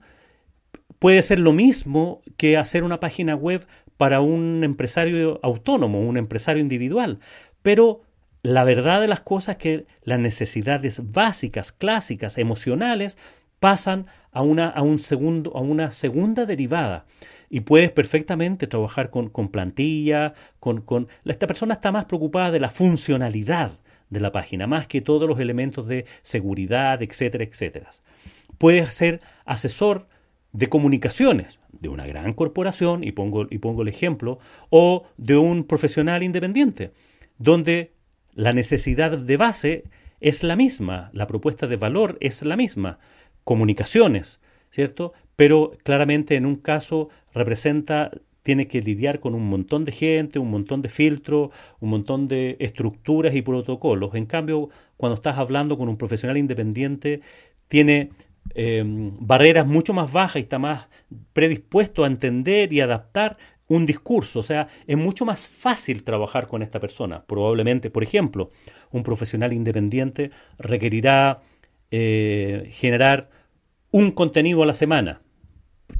puede 1.01 1.23
ser 1.23 1.39
lo 1.39 1.51
mismo 1.51 2.21
que 2.37 2.57
hacer 2.57 2.83
una 2.83 2.99
página 2.99 3.35
web 3.35 3.65
para 3.97 4.21
un 4.21 4.63
empresario 4.63 5.39
autónomo, 5.41 5.99
un 5.99 6.15
empresario 6.15 6.61
individual. 6.61 7.17
Pero 7.63 8.03
la 8.43 8.63
verdad 8.63 9.01
de 9.01 9.07
las 9.07 9.19
cosas 9.19 9.55
es 9.55 9.57
que 9.57 9.85
las 10.03 10.19
necesidades 10.19 11.11
básicas, 11.11 11.71
clásicas, 11.71 12.37
emocionales, 12.37 13.17
pasan 13.59 14.05
a 14.31 14.43
una, 14.43 14.67
a 14.67 14.83
un 14.83 14.99
segundo, 14.99 15.57
a 15.57 15.61
una 15.61 15.91
segunda 15.91 16.45
derivada. 16.45 17.05
Y 17.49 17.61
puedes 17.61 17.89
perfectamente 17.89 18.67
trabajar 18.67 19.09
con, 19.09 19.29
con 19.29 19.49
plantilla, 19.49 20.35
con, 20.59 20.81
con... 20.81 21.07
Esta 21.25 21.47
persona 21.47 21.73
está 21.73 21.91
más 21.91 22.05
preocupada 22.05 22.51
de 22.51 22.59
la 22.59 22.69
funcionalidad 22.69 23.71
de 24.11 24.19
la 24.19 24.31
página, 24.31 24.67
más 24.67 24.85
que 24.85 25.01
todos 25.01 25.27
los 25.27 25.39
elementos 25.39 25.87
de 25.87 26.05
seguridad, 26.21 27.01
etcétera, 27.01 27.43
etcétera. 27.43 27.89
Puedes 28.59 28.93
ser 28.93 29.19
asesor 29.45 30.10
de 30.53 30.67
comunicaciones 30.67 31.59
de 31.71 31.89
una 31.89 32.05
gran 32.05 32.33
corporación, 32.33 33.03
y 33.03 33.11
pongo, 33.11 33.47
y 33.49 33.57
pongo 33.57 33.81
el 33.81 33.87
ejemplo, 33.87 34.39
o 34.69 35.03
de 35.17 35.37
un 35.37 35.63
profesional 35.63 36.23
independiente, 36.23 36.91
donde 37.37 37.93
la 38.33 38.51
necesidad 38.51 39.17
de 39.17 39.37
base 39.37 39.83
es 40.19 40.43
la 40.43 40.55
misma, 40.55 41.09
la 41.13 41.27
propuesta 41.27 41.67
de 41.67 41.77
valor 41.77 42.17
es 42.21 42.43
la 42.43 42.55
misma, 42.55 42.99
comunicaciones, 43.43 44.39
¿cierto? 44.69 45.13
Pero 45.35 45.73
claramente 45.83 46.35
en 46.35 46.45
un 46.45 46.55
caso 46.55 47.09
representa, 47.33 48.11
tiene 48.43 48.67
que 48.67 48.81
lidiar 48.81 49.19
con 49.19 49.33
un 49.33 49.47
montón 49.47 49.85
de 49.85 49.91
gente, 49.91 50.37
un 50.37 50.51
montón 50.51 50.83
de 50.83 50.89
filtros, 50.89 51.49
un 51.79 51.89
montón 51.89 52.27
de 52.27 52.57
estructuras 52.59 53.33
y 53.33 53.41
protocolos. 53.41 54.13
En 54.13 54.27
cambio, 54.27 54.69
cuando 54.97 55.15
estás 55.15 55.39
hablando 55.39 55.77
con 55.77 55.89
un 55.89 55.97
profesional 55.97 56.37
independiente, 56.37 57.21
tiene 57.67 58.11
eh, 58.53 58.83
barreras 58.85 59.65
mucho 59.65 59.93
más 59.93 60.11
bajas 60.11 60.37
y 60.37 60.39
está 60.39 60.59
más 60.59 60.87
predispuesto 61.33 62.03
a 62.03 62.07
entender 62.07 62.73
y 62.73 62.81
adaptar 62.81 63.37
un 63.67 63.85
discurso. 63.85 64.39
O 64.39 64.43
sea, 64.43 64.67
es 64.85 64.97
mucho 64.97 65.25
más 65.25 65.47
fácil 65.47 66.03
trabajar 66.03 66.47
con 66.47 66.61
esta 66.61 66.79
persona. 66.79 67.23
Probablemente, 67.25 67.89
por 67.89 68.03
ejemplo, 68.03 68.49
un 68.91 69.03
profesional 69.03 69.53
independiente 69.53 70.31
requerirá 70.57 71.41
eh, 71.89 72.67
generar 72.71 73.29
un 73.91 74.11
contenido 74.11 74.63
a 74.63 74.65
la 74.65 74.73
semana. 74.73 75.21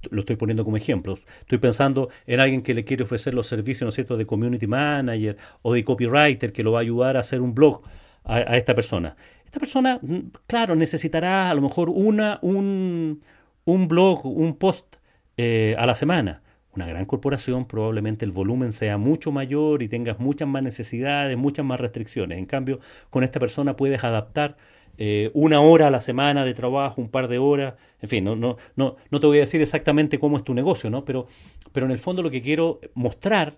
Lo 0.10 0.22
estoy 0.22 0.36
poniendo 0.36 0.66
como 0.66 0.78
ejemplo. 0.78 1.18
Estoy 1.40 1.60
pensando 1.60 2.10
en 2.26 2.40
alguien 2.40 2.62
que 2.62 2.74
le 2.74 2.84
quiere 2.84 3.04
ofrecer 3.04 3.34
los 3.34 3.48
servicios, 3.48 3.98
¿no 3.98 4.04
es 4.04 4.18
de 4.18 4.26
community 4.26 4.68
manager 4.68 5.38
o 5.62 5.74
de 5.74 5.84
copywriter 5.84 6.52
que 6.52 6.64
lo 6.64 6.74
va 6.74 6.80
a 6.80 6.82
ayudar 6.82 7.18
a 7.18 7.22
hacer 7.22 7.42
un 7.42 7.54
blog 7.54 7.82
a 8.24 8.56
esta 8.58 8.76
persona. 8.76 9.16
Esta 9.52 9.60
persona, 9.60 10.00
mm, 10.02 10.32
claro, 10.48 10.78
necesitará 10.78 11.50
a 11.50 11.54
lo 11.54 11.62
mejor 11.62 11.90
una, 11.90 12.40
un, 12.42 13.20
un 13.66 13.88
blog, 13.90 14.26
un 14.26 14.56
post 14.56 14.96
eh, 15.36 15.76
a 15.78 15.86
la 15.86 15.96
semana. 15.96 16.42
Una 16.74 16.88
gran 16.88 17.04
corporación 17.04 17.66
probablemente 17.68 18.24
el 18.24 18.32
volumen 18.32 18.72
sea 18.72 18.98
mucho 18.98 19.30
mayor 19.34 19.84
y 19.84 19.90
tengas 19.90 20.20
muchas 20.20 20.48
más 20.48 20.64
necesidades, 20.64 21.38
muchas 21.38 21.66
más 21.66 21.82
restricciones. 21.82 22.38
En 22.38 22.46
cambio, 22.46 22.80
con 23.10 23.26
esta 23.26 23.42
persona 23.42 23.76
puedes 23.76 24.06
adaptar 24.06 24.56
eh, 24.98 25.32
una 25.34 25.60
hora 25.60 25.88
a 25.88 25.92
la 25.92 26.00
semana 26.00 26.46
de 26.46 26.54
trabajo, 26.54 27.02
un 27.02 27.10
par 27.10 27.28
de 27.28 27.38
horas. 27.38 27.74
En 28.02 28.08
fin, 28.08 28.24
no, 28.24 28.38
no, 28.38 28.56
no, 28.78 28.96
no 29.10 29.20
te 29.20 29.28
voy 29.28 29.40
a 29.40 29.42
decir 29.42 29.62
exactamente 29.62 30.18
cómo 30.18 30.38
es 30.38 30.46
tu 30.46 30.54
negocio, 30.54 30.90
¿no? 30.90 31.04
Pero, 31.04 31.28
pero 31.74 31.86
en 31.86 31.92
el 31.92 32.00
fondo 32.00 32.24
lo 32.24 32.32
que 32.32 32.42
quiero 32.42 32.80
mostrar 32.94 33.58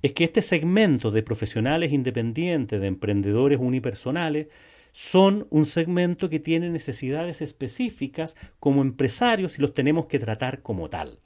es 0.00 0.12
que 0.12 0.24
este 0.24 0.40
segmento 0.40 1.10
de 1.10 1.22
profesionales 1.22 1.92
independientes, 1.92 2.80
de 2.80 2.86
emprendedores 2.86 3.58
unipersonales, 3.60 4.46
son 4.94 5.48
un 5.50 5.64
segmento 5.64 6.30
que 6.30 6.38
tiene 6.38 6.70
necesidades 6.70 7.42
específicas 7.42 8.36
como 8.60 8.80
empresarios 8.80 9.58
y 9.58 9.62
los 9.62 9.74
tenemos 9.74 10.06
que 10.06 10.20
tratar 10.20 10.62
como 10.62 10.88
tal. 10.88 11.18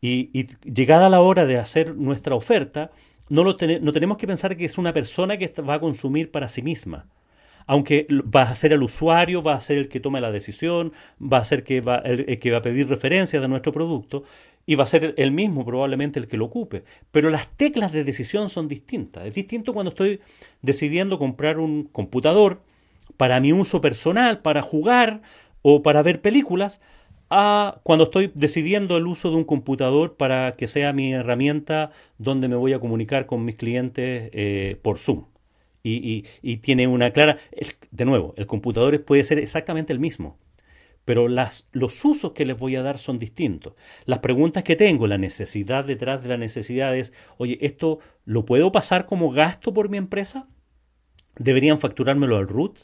Y, 0.00 0.48
llegada 0.64 1.08
la 1.08 1.20
hora 1.20 1.46
de 1.46 1.58
hacer 1.58 1.94
nuestra 1.94 2.34
oferta, 2.34 2.90
no, 3.28 3.44
lo 3.44 3.54
ten, 3.54 3.84
no 3.84 3.92
tenemos 3.92 4.18
que 4.18 4.26
pensar 4.26 4.56
que 4.56 4.64
es 4.64 4.78
una 4.78 4.92
persona 4.92 5.38
que 5.38 5.46
va 5.62 5.74
a 5.74 5.80
consumir 5.80 6.32
para 6.32 6.48
sí 6.48 6.60
misma 6.60 7.06
aunque 7.66 8.06
va 8.10 8.42
a 8.42 8.54
ser 8.54 8.74
el 8.74 8.82
usuario, 8.82 9.42
va 9.42 9.54
a 9.54 9.60
ser 9.62 9.78
el 9.78 9.88
que 9.88 9.98
tome 9.98 10.20
la 10.20 10.30
decisión, 10.30 10.92
va 11.18 11.38
a 11.38 11.44
ser 11.44 11.64
que 11.64 11.80
va, 11.80 11.96
el, 11.96 12.26
el, 12.28 12.38
que 12.38 12.50
va 12.50 12.58
a 12.58 12.62
pedir 12.62 12.86
referencias 12.90 13.40
de 13.40 13.48
nuestro 13.48 13.72
producto 13.72 14.24
y 14.66 14.74
va 14.76 14.84
a 14.84 14.86
ser 14.86 15.14
el 15.18 15.30
mismo 15.32 15.64
probablemente 15.64 16.18
el 16.20 16.26
que 16.28 16.36
lo 16.36 16.46
ocupe. 16.46 16.84
Pero 17.10 17.30
las 17.30 17.48
teclas 17.48 17.92
de 17.92 18.04
decisión 18.04 18.48
son 18.48 18.68
distintas. 18.68 19.26
Es 19.26 19.34
distinto 19.34 19.74
cuando 19.74 19.90
estoy 19.90 20.20
decidiendo 20.62 21.18
comprar 21.18 21.58
un 21.58 21.84
computador 21.84 22.60
para 23.16 23.40
mi 23.40 23.52
uso 23.52 23.80
personal, 23.80 24.40
para 24.40 24.62
jugar 24.62 25.22
o 25.62 25.82
para 25.82 26.02
ver 26.02 26.20
películas, 26.20 26.80
a 27.30 27.80
cuando 27.82 28.04
estoy 28.04 28.30
decidiendo 28.34 28.96
el 28.96 29.06
uso 29.06 29.30
de 29.30 29.36
un 29.36 29.44
computador 29.44 30.16
para 30.16 30.56
que 30.56 30.66
sea 30.66 30.92
mi 30.92 31.12
herramienta 31.14 31.90
donde 32.18 32.48
me 32.48 32.56
voy 32.56 32.72
a 32.74 32.80
comunicar 32.80 33.26
con 33.26 33.44
mis 33.44 33.56
clientes 33.56 34.30
eh, 34.32 34.78
por 34.82 34.98
Zoom. 34.98 35.24
y, 35.82 36.24
y- 36.42 36.56
tiene 36.58 36.86
una 36.86 37.10
clara... 37.10 37.38
de 37.90 38.04
nuevo, 38.04 38.34
el 38.36 38.46
computador 38.46 39.02
puede 39.04 39.24
ser 39.24 39.38
exactamente 39.38 39.92
el 39.92 39.98
mismo, 39.98 40.36
pero 41.04 41.28
las, 41.28 41.68
los 41.72 42.04
usos 42.04 42.32
que 42.32 42.44
les 42.44 42.56
voy 42.56 42.76
a 42.76 42.82
dar 42.82 42.98
son 42.98 43.18
distintos. 43.18 43.74
Las 44.04 44.20
preguntas 44.20 44.64
que 44.64 44.76
tengo, 44.76 45.06
la 45.06 45.18
necesidad 45.18 45.84
detrás 45.84 46.22
de 46.22 46.28
la 46.30 46.36
necesidad 46.36 46.96
es, 46.96 47.12
oye, 47.36 47.58
¿esto 47.60 47.98
lo 48.24 48.44
puedo 48.44 48.72
pasar 48.72 49.06
como 49.06 49.30
gasto 49.30 49.74
por 49.74 49.88
mi 49.88 49.98
empresa? 49.98 50.48
¿Deberían 51.36 51.78
facturármelo 51.78 52.36
al 52.36 52.48
RUT? 52.48 52.78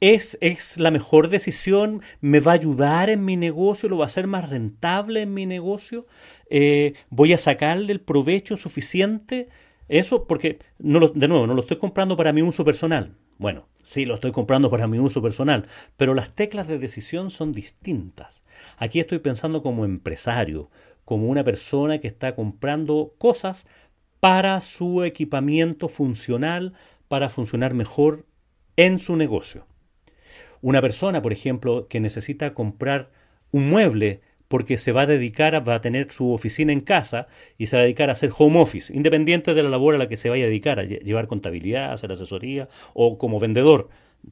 ¿Es, 0.00 0.38
¿Es 0.40 0.78
la 0.78 0.90
mejor 0.90 1.28
decisión? 1.28 2.02
¿Me 2.20 2.40
va 2.40 2.52
a 2.52 2.54
ayudar 2.56 3.10
en 3.10 3.24
mi 3.24 3.36
negocio? 3.36 3.88
¿Lo 3.88 3.98
va 3.98 4.04
a 4.04 4.06
hacer 4.06 4.26
más 4.26 4.48
rentable 4.48 5.22
en 5.22 5.34
mi 5.34 5.46
negocio? 5.46 6.06
Eh, 6.50 6.94
¿Voy 7.10 7.32
a 7.32 7.38
sacarle 7.38 7.92
el 7.92 8.00
provecho 8.00 8.56
suficiente? 8.56 9.48
Eso 9.88 10.26
porque, 10.26 10.58
no 10.78 10.98
lo- 10.98 11.08
de 11.08 11.28
nuevo, 11.28 11.46
no 11.46 11.54
lo 11.54 11.60
estoy 11.60 11.76
comprando 11.78 12.16
para 12.16 12.32
mi 12.32 12.42
uso 12.42 12.64
personal. 12.64 13.16
Bueno, 13.38 13.66
sí 13.82 14.04
lo 14.06 14.14
estoy 14.14 14.32
comprando 14.32 14.70
para 14.70 14.86
mi 14.86 14.98
uso 14.98 15.20
personal, 15.20 15.66
pero 15.96 16.14
las 16.14 16.34
teclas 16.34 16.68
de 16.68 16.78
decisión 16.78 17.30
son 17.30 17.52
distintas. 17.52 18.44
Aquí 18.76 19.00
estoy 19.00 19.18
pensando 19.18 19.62
como 19.62 19.84
empresario, 19.84 20.70
como 21.04 21.26
una 21.28 21.44
persona 21.44 21.98
que 21.98 22.08
está 22.08 22.34
comprando 22.34 23.14
cosas 23.18 23.66
para 24.20 24.60
su 24.60 25.02
equipamiento 25.04 25.88
funcional, 25.88 26.72
para 27.08 27.28
funcionar 27.28 27.74
mejor 27.74 28.24
en 28.76 28.98
su 28.98 29.16
negocio. 29.16 29.66
Una 30.62 30.80
persona, 30.80 31.20
por 31.20 31.32
ejemplo, 31.32 31.88
que 31.88 32.00
necesita 32.00 32.54
comprar 32.54 33.10
un 33.50 33.68
mueble 33.68 34.22
porque 34.54 34.76
se 34.78 34.92
va 34.92 35.00
a 35.02 35.06
dedicar, 35.06 35.56
a, 35.56 35.58
va 35.58 35.74
a 35.74 35.80
tener 35.80 36.12
su 36.12 36.30
oficina 36.32 36.72
en 36.72 36.80
casa 36.80 37.26
y 37.58 37.66
se 37.66 37.74
va 37.74 37.80
a 37.80 37.82
dedicar 37.82 38.08
a 38.08 38.12
hacer 38.12 38.30
home 38.38 38.60
office, 38.60 38.94
independiente 38.94 39.52
de 39.52 39.64
la 39.64 39.68
labor 39.68 39.96
a 39.96 39.98
la 39.98 40.08
que 40.08 40.16
se 40.16 40.28
vaya 40.28 40.44
a 40.44 40.46
dedicar, 40.46 40.78
a 40.78 40.84
lle- 40.84 41.00
llevar 41.02 41.26
contabilidad, 41.26 41.92
hacer 41.92 42.12
asesoría 42.12 42.68
o 42.92 43.18
como 43.18 43.40
vendedor 43.40 43.88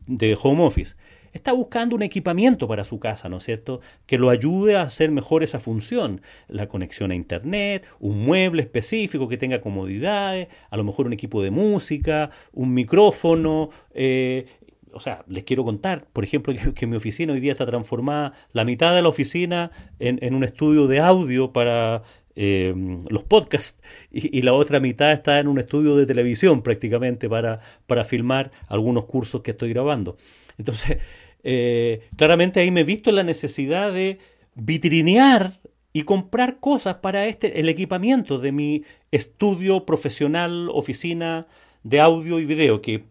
de 0.06 0.38
home 0.40 0.62
office. 0.62 0.94
Está 1.32 1.52
buscando 1.52 1.96
un 1.96 2.02
equipamiento 2.02 2.68
para 2.68 2.84
su 2.84 3.00
casa, 3.00 3.28
¿no 3.28 3.38
es 3.38 3.42
cierto? 3.44 3.80
Que 4.06 4.16
lo 4.16 4.30
ayude 4.30 4.76
a 4.76 4.82
hacer 4.82 5.10
mejor 5.10 5.42
esa 5.42 5.58
función. 5.58 6.20
La 6.46 6.68
conexión 6.68 7.10
a 7.10 7.16
Internet, 7.16 7.88
un 7.98 8.24
mueble 8.24 8.62
específico 8.62 9.26
que 9.26 9.38
tenga 9.38 9.60
comodidades, 9.60 10.46
a 10.70 10.76
lo 10.76 10.84
mejor 10.84 11.06
un 11.06 11.14
equipo 11.14 11.42
de 11.42 11.50
música, 11.50 12.30
un 12.52 12.74
micrófono, 12.74 13.70
eh, 13.92 14.46
o 14.94 15.00
sea, 15.00 15.24
les 15.28 15.44
quiero 15.44 15.64
contar, 15.64 16.06
por 16.12 16.24
ejemplo, 16.24 16.54
que, 16.74 16.86
mi 16.86 16.96
oficina 16.96 17.32
hoy 17.32 17.40
día 17.40 17.52
está 17.52 17.66
transformada, 17.66 18.32
la 18.52 18.64
mitad 18.64 18.94
de 18.94 19.02
la 19.02 19.08
oficina 19.08 19.70
en, 19.98 20.34
un 20.34 20.44
estudio 20.44 20.86
de 20.86 21.00
audio 21.00 21.52
para 21.52 22.02
eh, 22.34 22.74
los 23.08 23.24
podcasts 23.24 23.82
y, 24.10 24.42
la 24.42 24.52
otra 24.52 24.80
mitad 24.80 25.12
está 25.12 25.38
en 25.38 25.48
un 25.48 25.58
estudio 25.58 25.96
de 25.96 26.06
televisión 26.06 26.62
prácticamente 26.62 27.28
para, 27.28 27.60
para 27.86 28.04
filmar 28.04 28.50
algunos 28.68 29.04
cursos 29.06 29.42
que 29.42 29.52
estoy 29.52 29.70
grabando. 29.72 30.16
Entonces, 30.58 30.98
eh, 31.44 32.08
claramente 32.16 32.60
ahí 32.60 32.70
me 32.70 32.80
he 32.80 32.84
visto 32.84 33.12
la 33.12 33.22
necesidad 33.22 33.92
de 33.92 34.18
vitrinear 34.54 35.60
y 35.92 36.04
comprar 36.04 36.58
cosas 36.58 36.96
para 36.96 37.26
este, 37.26 37.60
el 37.60 37.68
equipamiento 37.68 38.38
de 38.38 38.52
mi 38.52 38.84
estudio 39.10 39.84
profesional, 39.84 40.70
oficina 40.72 41.46
de 41.82 42.00
audio 42.00 42.38
y 42.38 42.46
video, 42.46 42.80
que 42.80 43.04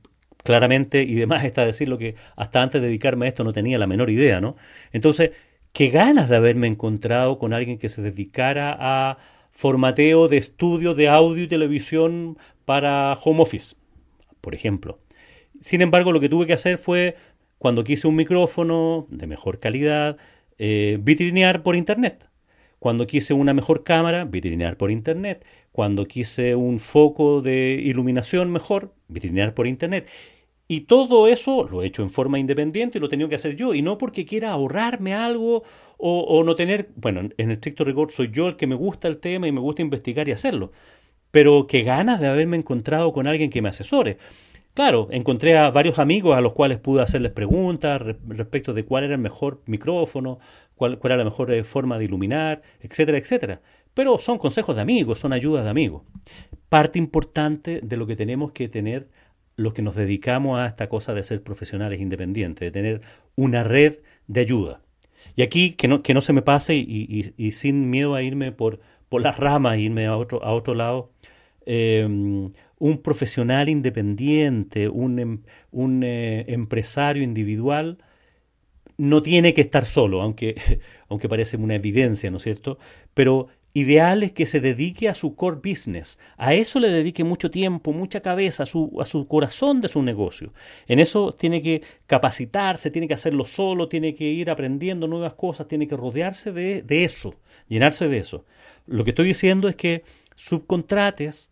claramente, 0.43 1.03
y 1.03 1.15
demás 1.15 1.43
está 1.43 1.65
decirlo 1.65 1.97
que 1.97 2.15
hasta 2.35 2.61
antes 2.61 2.81
de 2.81 2.87
dedicarme 2.87 3.25
a 3.25 3.29
esto 3.29 3.43
no 3.43 3.53
tenía 3.53 3.77
la 3.77 3.87
menor 3.87 4.09
idea, 4.09 4.41
¿no? 4.41 4.55
Entonces, 4.91 5.31
qué 5.73 5.89
ganas 5.89 6.29
de 6.29 6.35
haberme 6.35 6.67
encontrado 6.67 7.37
con 7.39 7.53
alguien 7.53 7.77
que 7.77 7.89
se 7.89 8.01
dedicara 8.01 8.75
a 8.79 9.17
formateo 9.51 10.27
de 10.27 10.37
estudio 10.37 10.93
de 10.95 11.09
audio 11.09 11.43
y 11.43 11.47
televisión 11.47 12.37
para 12.65 13.13
home 13.13 13.41
office, 13.41 13.75
por 14.39 14.55
ejemplo. 14.55 14.99
Sin 15.59 15.81
embargo, 15.81 16.11
lo 16.11 16.19
que 16.19 16.29
tuve 16.29 16.47
que 16.47 16.53
hacer 16.53 16.77
fue, 16.77 17.15
cuando 17.57 17.83
quise 17.83 18.07
un 18.07 18.15
micrófono 18.15 19.05
de 19.09 19.27
mejor 19.27 19.59
calidad, 19.59 20.17
eh, 20.57 20.97
vitrinear 21.01 21.63
por 21.63 21.75
internet. 21.75 22.30
Cuando 22.81 23.05
quise 23.05 23.35
una 23.35 23.53
mejor 23.53 23.83
cámara, 23.83 24.25
vitrinear 24.25 24.75
por 24.75 24.89
internet. 24.89 25.45
Cuando 25.71 26.07
quise 26.07 26.55
un 26.55 26.79
foco 26.79 27.43
de 27.43 27.73
iluminación 27.73 28.51
mejor, 28.51 28.91
vitrinear 29.07 29.53
por 29.53 29.67
internet. 29.67 30.09
Y 30.67 30.81
todo 30.81 31.27
eso 31.27 31.67
lo 31.69 31.83
he 31.83 31.85
hecho 31.85 32.01
en 32.01 32.09
forma 32.09 32.39
independiente 32.39 32.97
y 32.97 33.01
lo 33.01 33.05
he 33.05 33.09
tenido 33.11 33.29
que 33.29 33.35
hacer 33.35 33.55
yo. 33.55 33.75
Y 33.75 33.83
no 33.83 33.99
porque 33.99 34.25
quiera 34.25 34.49
ahorrarme 34.49 35.13
algo 35.13 35.61
o, 35.99 36.43
no 36.43 36.55
tener. 36.55 36.89
Bueno, 36.95 37.29
en 37.37 37.51
estricto 37.51 37.83
rigor 37.83 38.11
soy 38.11 38.31
yo 38.31 38.47
el 38.47 38.55
que 38.57 38.65
me 38.65 38.73
gusta 38.73 39.07
el 39.07 39.19
tema 39.19 39.47
y 39.47 39.51
me 39.51 39.59
gusta 39.59 39.83
investigar 39.83 40.27
y 40.27 40.31
hacerlo. 40.31 40.71
Pero 41.31 41.67
qué 41.67 41.83
ganas 41.83 42.19
de 42.19 42.27
haberme 42.27 42.57
encontrado 42.57 43.13
con 43.13 43.27
alguien 43.27 43.51
que 43.51 43.61
me 43.61 43.69
asesore. 43.69 44.17
Claro, 44.73 45.09
encontré 45.11 45.57
a 45.57 45.69
varios 45.69 45.99
amigos 45.99 46.37
a 46.37 46.41
los 46.41 46.53
cuales 46.53 46.79
pude 46.79 47.01
hacerles 47.01 47.33
preguntas 47.33 48.01
re- 48.01 48.17
respecto 48.29 48.73
de 48.73 48.85
cuál 48.85 49.03
era 49.03 49.15
el 49.15 49.21
mejor 49.21 49.61
micrófono, 49.65 50.39
cuál, 50.81 50.97
cuál 50.97 51.11
era 51.11 51.19
la 51.19 51.29
mejor 51.29 51.51
eh, 51.51 51.63
forma 51.63 51.99
de 51.99 52.05
iluminar, 52.05 52.63
etcétera, 52.79 53.19
etcétera. 53.19 53.61
Pero 53.93 54.17
son 54.17 54.39
consejos 54.39 54.75
de 54.75 54.81
amigos, 54.81 55.19
son 55.19 55.31
ayudas 55.31 55.63
de 55.63 55.69
amigos. 55.69 56.01
Parte 56.69 56.97
importante 56.97 57.81
de 57.83 57.97
lo 57.97 58.07
que 58.07 58.15
tenemos 58.15 58.51
que 58.51 58.67
tener 58.67 59.07
los 59.57 59.73
que 59.73 59.83
nos 59.83 59.93
dedicamos 59.93 60.59
a 60.59 60.65
esta 60.65 60.89
cosa 60.89 61.13
de 61.13 61.21
ser 61.21 61.43
profesionales 61.43 62.01
independientes, 62.01 62.65
de 62.65 62.71
tener 62.71 63.01
una 63.35 63.63
red 63.63 63.99
de 64.25 64.41
ayuda. 64.41 64.81
Y 65.35 65.43
aquí, 65.43 65.73
que 65.73 65.87
no, 65.87 66.01
que 66.01 66.15
no 66.15 66.21
se 66.21 66.33
me 66.33 66.41
pase 66.41 66.73
y, 66.73 67.51
sin 67.51 67.91
miedo 67.91 68.15
a 68.15 68.23
irme 68.23 68.51
por, 68.51 68.79
por 69.07 69.21
las 69.21 69.37
ramas, 69.37 69.77
irme 69.77 70.07
a 70.07 70.17
otro, 70.17 70.43
a 70.43 70.51
otro 70.51 70.73
lado, 70.73 71.11
eh, 71.67 72.07
un 72.79 72.97
profesional 73.03 73.69
independiente, 73.69 74.89
un, 74.89 75.19
em- 75.19 75.41
un, 75.69 76.01
eh, 76.03 76.45
empresario 76.47 77.21
individual, 77.21 77.99
no 79.01 79.23
tiene 79.23 79.55
que 79.55 79.61
estar 79.61 79.83
solo, 79.83 80.21
aunque, 80.21 80.55
aunque 81.09 81.27
parece 81.27 81.57
una 81.57 81.73
evidencia, 81.73 82.29
¿no 82.29 82.37
es 82.37 82.43
cierto? 82.43 82.77
Pero 83.15 83.47
ideal 83.73 84.21
es 84.21 84.31
que 84.31 84.45
se 84.45 84.59
dedique 84.59 85.09
a 85.09 85.15
su 85.15 85.35
core 85.35 85.59
business, 85.63 86.19
a 86.37 86.53
eso 86.53 86.79
le 86.79 86.89
dedique 86.89 87.23
mucho 87.23 87.49
tiempo, 87.49 87.93
mucha 87.93 88.21
cabeza, 88.21 88.61
a 88.61 88.65
su, 88.67 88.95
a 89.01 89.05
su 89.05 89.27
corazón 89.27 89.81
de 89.81 89.87
su 89.87 90.03
negocio. 90.03 90.53
En 90.87 90.99
eso 90.99 91.31
tiene 91.33 91.63
que 91.63 91.81
capacitarse, 92.05 92.91
tiene 92.91 93.07
que 93.07 93.15
hacerlo 93.15 93.47
solo, 93.47 93.87
tiene 93.87 94.13
que 94.13 94.25
ir 94.25 94.51
aprendiendo 94.51 95.07
nuevas 95.07 95.33
cosas, 95.33 95.67
tiene 95.67 95.87
que 95.87 95.97
rodearse 95.97 96.51
de, 96.51 96.83
de 96.83 97.03
eso, 97.03 97.33
llenarse 97.67 98.07
de 98.07 98.19
eso. 98.19 98.45
Lo 98.85 99.03
que 99.03 99.11
estoy 99.11 99.25
diciendo 99.25 99.67
es 99.67 99.75
que 99.75 100.03
subcontrates 100.35 101.50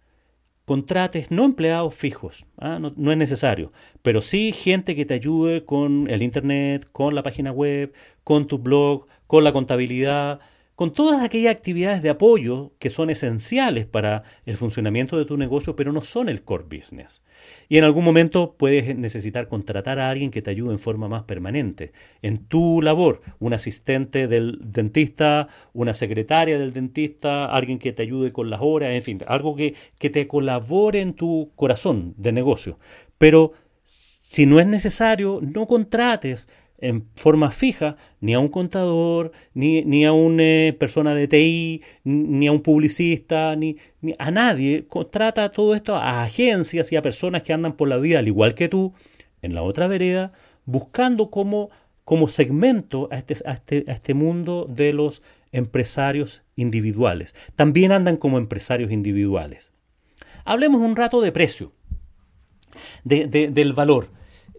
contrates 0.70 1.32
no 1.32 1.46
empleados 1.46 1.96
fijos, 1.96 2.46
¿ah? 2.60 2.78
no, 2.80 2.90
no 2.96 3.12
es 3.12 3.18
necesario, 3.18 3.72
pero 4.04 4.22
sí 4.22 4.52
gente 4.52 4.96
que 4.96 5.04
te 5.04 5.16
ayude 5.16 5.66
con 5.66 6.08
el 6.08 6.22
internet, 6.22 6.88
con 6.92 7.16
la 7.16 7.24
página 7.24 7.52
web, 7.52 7.92
con 8.24 8.46
tu 8.46 8.60
blog, 8.60 9.08
con 9.26 9.44
la 9.44 9.52
contabilidad, 9.52 10.40
con 10.80 10.94
todas 10.94 11.22
aquellas 11.22 11.54
actividades 11.54 12.02
de 12.02 12.10
apoyo 12.10 12.72
que 12.80 12.90
son 12.90 13.10
esenciales 13.10 13.86
para 13.86 14.24
el 14.46 14.56
funcionamiento 14.56 15.18
de 15.18 15.26
tu 15.26 15.36
negocio, 15.36 15.76
pero 15.76 15.92
no 15.92 16.02
son 16.04 16.30
el 16.30 16.42
core 16.42 16.64
business. 16.74 17.22
Y 17.68 17.80
en 17.80 17.84
algún 17.84 18.06
momento 18.06 18.56
puedes 18.58 18.96
necesitar 18.96 19.50
contratar 19.50 20.00
a 20.00 20.10
alguien 20.10 20.32
que 20.32 20.42
te 20.42 20.52
ayude 20.52 20.72
en 20.72 20.80
forma 20.80 21.10
más 21.10 21.24
permanente 21.24 21.92
en 22.22 22.46
tu 22.46 22.82
labor, 22.82 23.20
un 23.40 23.52
asistente 23.52 24.30
del 24.30 24.58
dentista, 24.62 25.50
una 25.74 25.94
secretaria 25.94 26.58
del 26.58 26.72
dentista, 26.72 27.48
alguien 27.48 27.78
que 27.78 27.92
te 27.92 28.04
ayude 28.04 28.32
con 28.32 28.50
las 28.50 28.62
horas, 28.64 28.94
en 28.94 29.04
fin, 29.04 29.20
algo 29.28 29.58
que, 29.58 29.76
que 29.98 30.10
te 30.10 30.30
colabore 30.30 31.02
en 31.02 31.14
tu 31.14 31.52
corazón 31.58 32.14
de 32.16 32.32
negocio. 32.32 32.80
Pero 33.18 33.52
si 33.84 34.46
no 34.46 34.62
es 34.62 34.66
necesario, 34.66 35.42
no 35.42 35.68
contrates 35.68 36.48
en 36.82 37.06
forma 37.16 37.52
fija 37.52 37.98
ni 38.22 38.34
a 38.34 38.40
un 38.40 38.48
contador, 38.48 39.32
ni, 39.54 39.84
ni 39.84 40.06
a 40.06 40.14
una 40.14 40.44
eh, 40.44 40.76
persona 40.78 41.14
de 41.14 41.28
TI, 41.28 41.82
ni 42.04 42.48
a 42.48 42.52
un 42.52 42.62
publicista, 42.62 43.56
ni, 43.56 43.78
ni 44.02 44.14
a 44.18 44.32
nadie. 44.32 44.86
Contrata 44.88 45.52
todo 45.52 45.76
esto 45.76 45.96
a 45.96 46.24
agencias 46.24 46.92
y 46.92 46.96
a 46.96 47.02
personas 47.02 47.44
que 47.44 47.54
andan 47.54 47.74
por 47.74 47.88
la 47.88 47.98
vida, 47.98 48.20
al 48.20 48.28
igual 48.28 48.54
que 48.56 48.70
tú, 48.70 48.94
en 49.42 49.54
la 49.54 49.62
otra 49.62 49.88
vereda, 49.88 50.34
buscando 50.66 51.30
como, 51.30 51.70
como 52.04 52.28
segmento 52.28 53.08
a 53.12 53.18
este, 53.18 53.36
a, 53.46 53.54
este, 53.54 53.86
a 53.88 53.94
este 53.94 54.14
mundo 54.14 54.66
de 54.70 54.94
los 54.94 55.22
empresarios 55.52 56.44
individuales. 56.56 57.34
También 57.56 57.92
andan 57.92 58.18
como 58.18 58.38
empresarios 58.38 58.92
individuales. 58.92 59.74
Hablemos 60.46 60.82
un 60.82 60.96
rato 60.96 61.22
de 61.22 61.32
precio, 61.32 61.74
de, 63.04 63.28
de, 63.28 63.50
del 63.50 63.74
valor. 63.74 64.10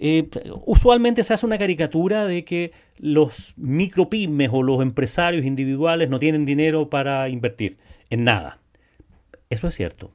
Eh, 0.02 0.30
usualmente 0.64 1.22
se 1.22 1.34
hace 1.34 1.44
una 1.44 1.58
caricatura 1.58 2.24
de 2.24 2.42
que 2.42 2.72
los 2.96 3.52
micropymes 3.58 4.48
o 4.50 4.62
los 4.62 4.80
empresarios 4.80 5.44
individuales 5.44 6.08
no 6.08 6.18
tienen 6.18 6.46
dinero 6.46 6.88
para 6.88 7.28
invertir 7.28 7.76
en 8.08 8.24
nada. 8.24 8.58
Eso 9.50 9.68
es 9.68 9.74
cierto. 9.74 10.10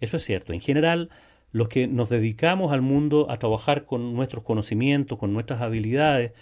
Eso 0.00 0.16
es 0.16 0.24
cierto. 0.24 0.52
En 0.52 0.60
general, 0.60 1.10
los 1.52 1.68
que 1.68 1.86
nos 1.86 2.08
dedicamos 2.08 2.72
al 2.72 2.82
mundo 2.82 3.30
a 3.30 3.38
trabajar 3.38 3.84
con 3.84 4.14
nuestros 4.14 4.42
conocimientos, 4.42 5.16
con 5.16 5.32
nuestras 5.32 5.60
habilidades, 5.60 6.32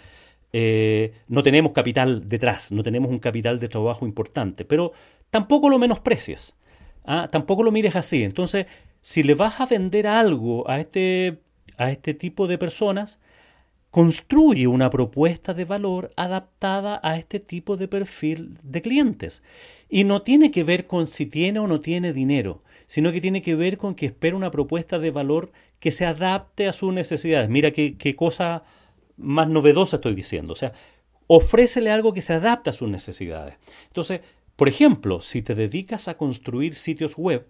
eh, 0.51 1.13
no 1.27 1.43
tenemos 1.43 1.73
capital 1.73 2.27
detrás, 2.27 2.71
no 2.71 2.81
tenemos 2.81 3.11
un 3.11 3.19
capital 3.19 3.59
de 3.59 3.69
trabajo 3.69 4.07
importante, 4.07 4.65
pero 4.65 4.93
tampoco 5.29 5.69
lo 5.69 5.77
menosprecies, 5.77 6.55
¿ah? 7.05 7.27
tampoco 7.31 7.61
lo 7.61 7.71
mires 7.71 7.95
así. 7.95 8.23
Entonces, 8.23 8.65
si 9.01 9.21
le 9.21 9.35
vas 9.35 9.61
a 9.61 9.67
vender 9.67 10.07
algo 10.07 10.67
a 10.67 10.79
este, 10.79 11.39
a 11.79 11.91
este 11.91 12.13
tipo 12.13 12.45
de 12.45 12.59
personas, 12.59 13.17
construye 13.89 14.67
una 14.67 14.89
propuesta 14.89 15.53
de 15.53 15.65
valor 15.65 16.11
adaptada 16.15 16.99
a 17.01 17.17
este 17.17 17.39
tipo 17.39 17.77
de 17.77 17.87
perfil 17.87 18.59
de 18.61 18.81
clientes. 18.81 19.41
Y 19.89 20.03
no 20.03 20.21
tiene 20.21 20.51
que 20.51 20.63
ver 20.63 20.85
con 20.85 21.07
si 21.07 21.25
tiene 21.25 21.59
o 21.59 21.67
no 21.67 21.79
tiene 21.79 22.13
dinero, 22.13 22.61
sino 22.85 23.11
que 23.11 23.21
tiene 23.21 23.41
que 23.41 23.55
ver 23.55 23.77
con 23.77 23.95
que 23.95 24.05
espera 24.05 24.35
una 24.35 24.51
propuesta 24.51 24.99
de 24.99 25.09
valor 25.09 25.51
que 25.79 25.91
se 25.91 26.05
adapte 26.05 26.67
a 26.67 26.73
sus 26.73 26.93
necesidades. 26.93 27.49
Mira 27.49 27.71
qué, 27.71 27.97
qué 27.97 28.15
cosa 28.15 28.63
más 29.17 29.47
novedosa 29.47 29.95
estoy 29.95 30.13
diciendo. 30.13 30.53
O 30.53 30.57
sea, 30.57 30.73
ofrécele 31.25 31.89
algo 31.89 32.13
que 32.13 32.21
se 32.21 32.33
adapte 32.33 32.69
a 32.69 32.73
sus 32.73 32.89
necesidades. 32.89 33.55
Entonces, 33.87 34.21
por 34.55 34.67
ejemplo, 34.67 35.21
si 35.21 35.41
te 35.41 35.55
dedicas 35.55 36.07
a 36.07 36.17
construir 36.17 36.75
sitios 36.75 37.15
web, 37.17 37.47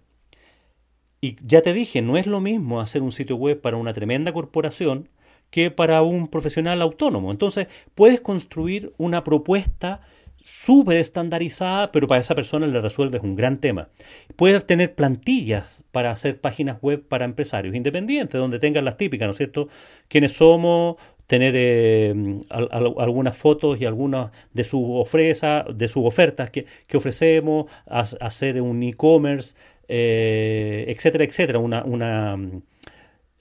y 1.20 1.36
ya 1.44 1.62
te 1.62 1.72
dije, 1.72 2.02
no 2.02 2.16
es 2.16 2.26
lo 2.26 2.40
mismo 2.40 2.80
hacer 2.80 3.02
un 3.02 3.12
sitio 3.12 3.36
web 3.36 3.60
para 3.60 3.76
una 3.76 3.92
tremenda 3.92 4.32
corporación 4.32 5.08
que 5.50 5.70
para 5.70 6.02
un 6.02 6.28
profesional 6.28 6.80
autónomo. 6.80 7.30
Entonces, 7.30 7.66
puedes 7.94 8.20
construir 8.20 8.92
una 8.98 9.24
propuesta 9.24 10.00
súper 10.42 10.96
estandarizada, 10.96 11.92
pero 11.92 12.06
para 12.06 12.20
esa 12.20 12.34
persona 12.34 12.66
le 12.66 12.80
resuelves 12.80 13.22
un 13.22 13.36
gran 13.36 13.58
tema. 13.58 13.88
Puedes 14.36 14.66
tener 14.66 14.94
plantillas 14.94 15.84
para 15.92 16.10
hacer 16.10 16.40
páginas 16.40 16.78
web 16.80 17.06
para 17.06 17.26
empresarios 17.26 17.74
independientes, 17.74 18.40
donde 18.40 18.58
tengan 18.58 18.84
las 18.84 18.96
típicas, 18.96 19.26
¿no 19.26 19.32
es 19.32 19.36
cierto? 19.36 19.68
Quiénes 20.08 20.32
somos, 20.32 20.96
tener 21.26 21.54
eh, 21.56 22.40
algunas 22.48 23.36
fotos 23.36 23.80
y 23.80 23.84
algunas 23.84 24.32
de 24.52 24.64
sus 24.64 24.82
ofrezas, 24.84 25.64
de 25.72 25.86
sus 25.88 26.04
ofertas 26.04 26.50
que, 26.50 26.66
ofrecemos, 26.94 27.66
hacer 27.86 28.60
un 28.62 28.82
e-commerce, 28.82 29.54
eh, 29.92 30.84
etcétera, 30.86 31.24
etcétera, 31.24 31.58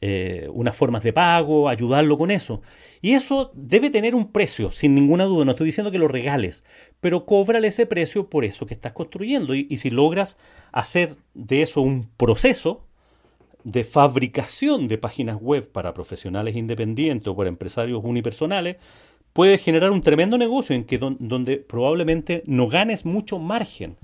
eh, 0.01 0.47
unas 0.51 0.75
formas 0.75 1.03
de 1.03 1.13
pago, 1.13 1.69
ayudarlo 1.69 2.17
con 2.17 2.31
eso. 2.31 2.61
Y 3.01 3.13
eso 3.13 3.51
debe 3.53 3.91
tener 3.91 4.15
un 4.15 4.31
precio, 4.31 4.71
sin 4.71 4.95
ninguna 4.95 5.25
duda. 5.25 5.45
No 5.45 5.51
estoy 5.51 5.67
diciendo 5.67 5.91
que 5.91 5.99
lo 5.99 6.07
regales, 6.07 6.63
pero 7.01 7.25
cóbrale 7.25 7.67
ese 7.67 7.85
precio 7.85 8.29
por 8.29 8.45
eso 8.45 8.65
que 8.65 8.73
estás 8.73 8.93
construyendo. 8.93 9.53
Y, 9.53 9.77
si 9.77 9.91
logras 9.91 10.39
hacer 10.71 11.17
de 11.35 11.61
eso 11.61 11.81
un 11.81 12.09
proceso 12.17 12.87
de 13.63 13.83
fabricación 13.83 14.87
de 14.87 14.97
páginas 14.97 15.37
web 15.39 15.71
para 15.71 15.93
profesionales 15.93 16.55
independientes 16.55 17.27
o 17.27 17.35
para 17.35 17.49
empresarios 17.49 18.01
unipersonales, 18.03 18.77
puedes 19.33 19.61
generar 19.61 19.91
un 19.91 20.01
tremendo 20.01 20.37
negocio 20.39 20.75
en 20.75 20.85
que 20.85 20.97
donde 20.97 21.57
probablemente 21.57 22.41
no 22.47 22.67
ganes 22.69 23.05
mucho 23.05 23.37
margen 23.37 23.97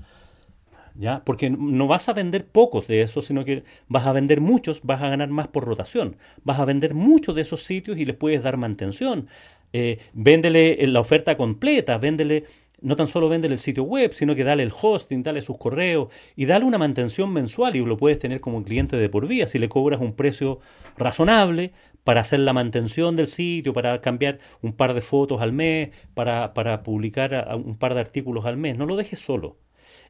¿ya? 0.98 1.22
Porque 1.24 1.50
no 1.50 1.86
vas 1.86 2.08
a 2.08 2.12
vender 2.12 2.46
pocos 2.46 2.86
de 2.86 3.02
esos, 3.02 3.26
sino 3.26 3.44
que 3.44 3.64
vas 3.88 4.06
a 4.06 4.12
vender 4.12 4.40
muchos, 4.40 4.80
vas 4.82 5.02
a 5.02 5.08
ganar 5.08 5.28
más 5.28 5.48
por 5.48 5.64
rotación. 5.64 6.16
Vas 6.44 6.58
a 6.58 6.64
vender 6.64 6.94
muchos 6.94 7.34
de 7.34 7.42
esos 7.42 7.62
sitios 7.62 7.98
y 7.98 8.04
les 8.04 8.16
puedes 8.16 8.42
dar 8.42 8.56
mantención. 8.56 9.28
Eh, 9.72 9.98
véndele 10.14 10.86
la 10.86 11.00
oferta 11.00 11.36
completa, 11.36 11.98
véndele, 11.98 12.44
no 12.80 12.96
tan 12.96 13.06
solo 13.06 13.28
véndele 13.28 13.54
el 13.54 13.60
sitio 13.60 13.84
web, 13.84 14.12
sino 14.12 14.34
que 14.34 14.44
dale 14.44 14.62
el 14.62 14.72
hosting, 14.72 15.22
dale 15.22 15.42
sus 15.42 15.58
correos 15.58 16.08
y 16.36 16.46
dale 16.46 16.64
una 16.64 16.78
mantención 16.78 17.32
mensual 17.32 17.76
y 17.76 17.84
lo 17.84 17.96
puedes 17.96 18.18
tener 18.18 18.40
como 18.40 18.62
cliente 18.62 18.96
de 18.96 19.08
por 19.08 19.26
vida 19.26 19.46
si 19.46 19.58
le 19.58 19.68
cobras 19.68 20.00
un 20.00 20.14
precio 20.14 20.60
razonable 20.96 21.72
para 22.04 22.20
hacer 22.20 22.40
la 22.40 22.52
mantención 22.52 23.16
del 23.16 23.26
sitio, 23.26 23.72
para 23.72 24.00
cambiar 24.00 24.38
un 24.62 24.72
par 24.72 24.94
de 24.94 25.00
fotos 25.00 25.42
al 25.42 25.52
mes, 25.52 25.90
para, 26.14 26.54
para 26.54 26.82
publicar 26.84 27.48
un 27.56 27.76
par 27.76 27.94
de 27.94 28.00
artículos 28.00 28.46
al 28.46 28.56
mes. 28.56 28.78
No 28.78 28.86
lo 28.86 28.96
dejes 28.96 29.18
solo. 29.18 29.56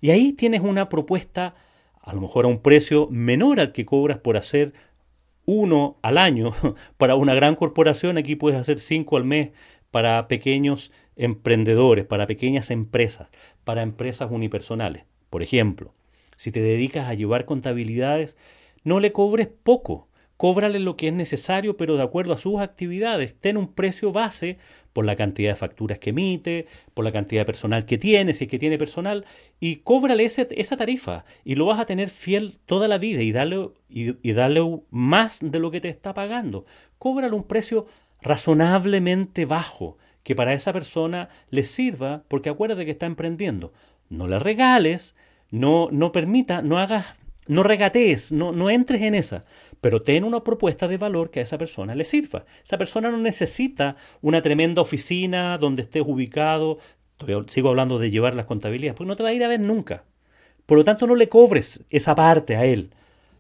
Y 0.01 0.11
ahí 0.11 0.33
tienes 0.33 0.61
una 0.61 0.89
propuesta, 0.89 1.55
a 2.01 2.13
lo 2.15 2.21
mejor 2.21 2.45
a 2.45 2.49
un 2.49 2.61
precio 2.61 3.09
menor 3.11 3.61
al 3.61 3.73
que 3.73 3.87
cobras 3.87 4.19
por 4.19 4.37
hacer 4.37 4.73
uno 5.45 5.97
al 6.03 6.19
año 6.19 6.53
para 6.97 7.15
una 7.15 7.35
gran 7.35 7.55
corporación, 7.55 8.19
aquí 8.19 8.37
puedes 8.37 8.59
hacer 8.59 8.79
cinco 8.79 9.17
al 9.17 9.25
mes 9.25 9.51
para 9.91 10.29
pequeños 10.29 10.93
emprendedores, 11.17 12.05
para 12.05 12.27
pequeñas 12.27 12.71
empresas, 12.71 13.29
para 13.65 13.83
empresas 13.83 14.31
unipersonales. 14.31 15.05
Por 15.31 15.43
ejemplo, 15.43 15.95
si 16.37 16.53
te 16.53 16.61
dedicas 16.61 17.09
a 17.09 17.15
llevar 17.15 17.47
contabilidades, 17.47 18.37
no 18.85 19.01
le 19.01 19.13
cobres 19.13 19.49
poco, 19.49 20.09
cóbrale 20.37 20.79
lo 20.79 20.97
que 20.97 21.09
es 21.09 21.15
necesario, 21.15 21.77
pero 21.77 21.97
de 21.97 22.03
acuerdo 22.03 22.35
a 22.35 22.39
sus 22.39 22.61
actividades. 22.61 23.37
Ten 23.37 23.57
un 23.57 23.73
precio 23.73 24.13
base 24.13 24.59
por 24.93 25.05
la 25.05 25.17
cantidad 25.17 25.53
de 25.53 25.57
facturas 25.57 25.99
que 25.99 26.11
emite, 26.11 26.67
por 26.95 27.05
la 27.05 27.13
cantidad 27.13 27.43
de 27.43 27.47
personal 27.47 27.85
que 27.85 27.99
tiene, 27.99 28.33
si 28.33 28.45
es 28.45 28.51
que 28.51 28.59
tiene 28.59 28.79
personal, 28.79 29.27
y 29.61 29.77
cóbrale 29.77 30.25
esa 30.25 30.77
tarifa 30.77 31.25
y 31.45 31.55
lo 31.55 31.67
vas 31.67 31.81
a 31.81 31.85
tener 31.85 32.09
fiel 32.09 32.57
toda 32.65 32.89
la 32.89 32.97
vida 32.97 33.23
y 33.23 33.33
darle, 33.33 33.71
y, 33.89 34.33
darle 34.33 34.81
más 34.91 35.41
de 35.43 35.59
lo 35.59 35.71
que 35.71 35.81
te 35.81 35.89
está 35.89 36.15
pagando. 36.15 36.65
Cóbrale 36.99 37.35
un 37.35 37.45
precio 37.45 37.87
razonablemente 38.23 39.45
bajo 39.45 39.99
que 40.23 40.35
para 40.35 40.55
esa 40.55 40.73
persona 40.73 41.29
le 41.51 41.65
sirva 41.65 42.25
porque 42.29 42.49
acuérdate 42.49 42.87
que 42.87 42.91
está 42.93 43.07
emprendiendo. 43.07 43.75
No 44.09 44.27
le 44.29 44.39
regales, 44.39 45.15
no, 45.51 45.89
no 45.93 46.11
permita, 46.11 46.63
no 46.63 46.79
hagas, 46.79 47.07
no 47.49 47.63
regatees, 47.63 48.33
no, 48.33 48.53
no 48.53 48.71
entres 48.71 49.03
en 49.03 49.15
esa 49.15 49.45
pero 49.81 50.03
ten 50.03 50.25
una 50.25 50.43
propuesta 50.43 50.89
de 50.89 50.97
valor 50.97 51.31
que 51.31 51.41
a 51.41 51.43
esa 51.43 51.59
persona 51.59 51.95
le 51.95 52.05
sirva. 52.05 52.45
Esa 52.65 52.79
persona 52.79 53.11
no 53.11 53.19
necesita 53.19 53.97
una 54.23 54.43
tremenda 54.43 54.83
oficina 54.83 55.59
donde 55.59 55.83
estés 55.83 56.03
ubicado. 56.07 56.79
sigo 57.49 57.69
hablando 57.69 57.99
de 57.99 58.11
llevar 58.11 58.35
las 58.35 58.47
contabilidades, 58.47 58.97
porque 58.97 59.09
no 59.09 59.17
te 59.17 59.23
va 59.23 59.31
a 59.31 59.35
ir 59.35 59.45
a 59.45 59.49
ver 59.49 59.61
nunca. 59.61 60.05
Por 60.67 60.79
lo 60.79 60.85
tanto, 60.85 61.07
no 61.07 61.15
le 61.15 61.29
cobres 61.29 61.85
esa 61.91 62.15
parte 62.15 62.57
a 62.57 62.65
él. 62.65 62.91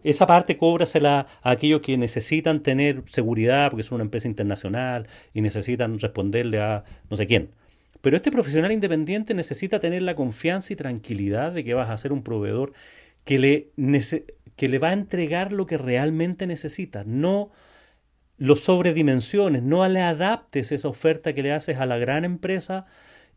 Esa 0.04 0.26
parte 0.26 0.56
cóbrasela 0.56 1.26
a 1.42 1.50
aquellos 1.50 1.80
que 1.80 1.96
necesitan 1.98 2.62
tener 2.62 3.02
seguridad 3.06 3.70
porque 3.70 3.82
son 3.82 3.96
una 3.96 4.04
empresa 4.04 4.28
internacional 4.28 5.08
y 5.34 5.40
necesitan 5.40 5.98
responderle 5.98 6.60
a 6.60 6.84
no 7.10 7.16
sé 7.16 7.26
quién. 7.26 7.50
Pero 8.02 8.16
este 8.16 8.30
profesional 8.30 8.70
independiente 8.70 9.34
necesita 9.34 9.80
tener 9.80 10.02
la 10.02 10.14
confianza 10.14 10.72
y 10.72 10.76
tranquilidad 10.76 11.50
de 11.50 11.64
que 11.64 11.74
vas 11.74 11.90
a 11.90 11.96
ser 11.96 12.12
un 12.12 12.22
proveedor 12.22 12.72
que 13.24 13.40
le, 13.40 13.70
que 14.56 14.68
le 14.68 14.78
va 14.78 14.88
a 14.88 14.94
entregar 14.94 15.52
lo 15.52 15.66
que 15.66 15.78
realmente 15.78 16.46
necesita. 16.46 17.04
No 17.04 17.50
lo 18.38 18.56
sobredimensiones, 18.56 19.62
no 19.62 19.86
le 19.88 20.00
adaptes 20.00 20.72
esa 20.72 20.88
oferta 20.88 21.32
que 21.32 21.42
le 21.42 21.52
haces 21.52 21.78
a 21.78 21.86
la 21.86 21.98
gran 21.98 22.24
empresa 22.24 22.86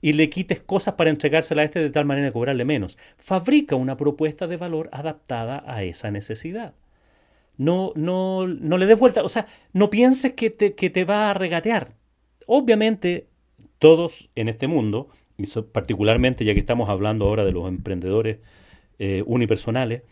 y 0.01 0.13
le 0.13 0.29
quites 0.29 0.59
cosas 0.61 0.95
para 0.95 1.09
entregársela 1.09 1.61
a 1.61 1.65
este 1.65 1.79
de 1.79 1.89
tal 1.89 2.05
manera 2.05 2.27
de 2.27 2.33
cobrarle 2.33 2.65
menos. 2.65 2.97
Fabrica 3.17 3.75
una 3.75 3.97
propuesta 3.97 4.47
de 4.47 4.57
valor 4.57 4.89
adaptada 4.91 5.63
a 5.67 5.83
esa 5.83 6.11
necesidad. 6.11 6.73
No, 7.57 7.91
no, 7.95 8.47
no 8.47 8.77
le 8.77 8.85
des 8.85 8.97
vuelta, 8.97 9.23
o 9.23 9.29
sea, 9.29 9.47
no 9.73 9.89
pienses 9.89 10.33
que 10.33 10.49
te, 10.49 10.75
que 10.75 10.89
te 10.89 11.03
va 11.03 11.29
a 11.29 11.33
regatear. 11.33 11.93
Obviamente, 12.45 13.27
todos 13.79 14.29
en 14.35 14.47
este 14.47 14.67
mundo, 14.67 15.09
y 15.37 15.45
particularmente 15.73 16.45
ya 16.45 16.53
que 16.53 16.61
estamos 16.61 16.89
hablando 16.89 17.25
ahora 17.25 17.43
de 17.43 17.51
los 17.51 17.67
emprendedores 17.67 18.39
eh, 18.97 19.23
unipersonales, 19.25 20.03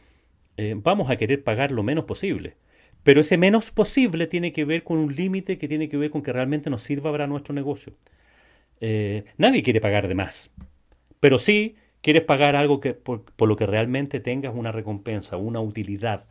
eh, 0.57 0.75
vamos 0.75 1.09
a 1.09 1.17
querer 1.17 1.43
pagar 1.43 1.71
lo 1.71 1.83
menos 1.83 2.05
posible. 2.05 2.55
Pero 3.03 3.21
ese 3.21 3.37
menos 3.37 3.71
posible 3.71 4.27
tiene 4.27 4.51
que 4.51 4.65
ver 4.65 4.83
con 4.83 4.97
un 4.97 5.15
límite 5.15 5.57
que 5.57 5.67
tiene 5.67 5.87
que 5.87 5.97
ver 5.97 6.09
con 6.09 6.23
que 6.23 6.33
realmente 6.33 6.69
nos 6.69 6.83
sirva 6.83 7.11
para 7.11 7.27
nuestro 7.27 7.53
negocio. 7.53 7.93
Eh, 8.81 9.23
nadie 9.37 9.63
quiere 9.63 9.81
pagar 9.81 10.07
de 10.07 10.15
más, 10.15 10.51
pero 11.19 11.39
sí 11.39 11.77
quieres 12.01 12.23
pagar 12.23 12.55
algo 12.55 12.79
que, 12.79 12.93
por, 12.93 13.23
lo 13.39 13.55
que 13.55 13.65
realmente 13.65 14.19
tengas 14.19 14.53
una 14.55 14.71
recompensa, 14.71 15.37
una 15.37 15.59
utilidad 15.61 16.27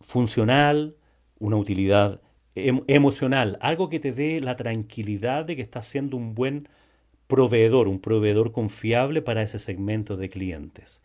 funcional, 0.00 0.96
una 1.38 1.56
utilidad 1.56 2.20
em, 2.54 2.82
emocional, 2.86 3.58
algo 3.60 3.88
que 3.90 4.00
te 4.00 4.12
dé 4.12 4.40
la 4.40 4.56
tranquilidad 4.56 5.44
de 5.44 5.56
que 5.56 5.62
estás 5.62 5.86
siendo 5.86 6.16
un 6.16 6.34
buen 6.34 6.68
proveedor, 7.26 7.88
un 7.88 8.00
proveedor 8.00 8.52
confiable 8.52 9.22
para 9.22 9.42
ese 9.42 9.58
segmento 9.58 10.16
de 10.16 10.30
clientes. 10.30 11.02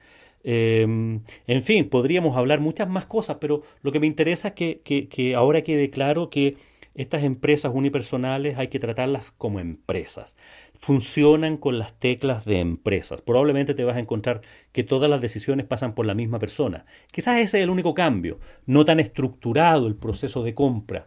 Em, 0.51 1.21
en 1.45 1.61
fin, 1.61 1.89
podríamos 1.89 2.35
hablar 2.35 2.59
muchas 2.59 2.89
más 2.89 3.05
cosas, 3.05 3.37
pero 3.39 3.61
lo 3.83 3.91
que 3.91 3.99
me 3.99 4.07
interesa 4.07 4.47
es 4.47 4.53
que, 4.55 5.07
que, 5.07 5.35
ahora 5.35 5.61
quede 5.61 5.91
claro 5.91 6.31
que 6.31 6.57
estas 6.95 7.21
empresas 7.23 7.71
unipersonales 7.71 8.57
hay 8.57 8.69
que 8.69 8.79
tratarlas 8.79 9.29
como 9.29 9.59
empresas. 9.59 10.35
Funcionan 10.79 11.57
con 11.57 11.77
las 11.77 11.93
teclas 11.99 12.45
de 12.45 12.61
empresas. 12.61 13.21
Probablemente 13.21 13.75
te 13.75 13.83
vas 13.83 13.95
a 13.95 13.99
encontrar 13.99 14.41
que 14.71 14.83
todas 14.83 15.07
las 15.07 15.21
decisiones 15.21 15.67
pasan 15.67 15.93
por 15.93 16.07
la 16.07 16.15
misma 16.15 16.39
persona. 16.39 16.87
Quizás 17.11 17.37
ese 17.37 17.59
es 17.59 17.63
el 17.65 17.69
único 17.69 17.93
cambio. 17.93 18.39
No 18.65 18.85
tan 18.85 18.99
estructurado 18.99 19.85
el 19.85 19.95
proceso 19.95 20.43
de 20.43 20.55
compra 20.55 21.05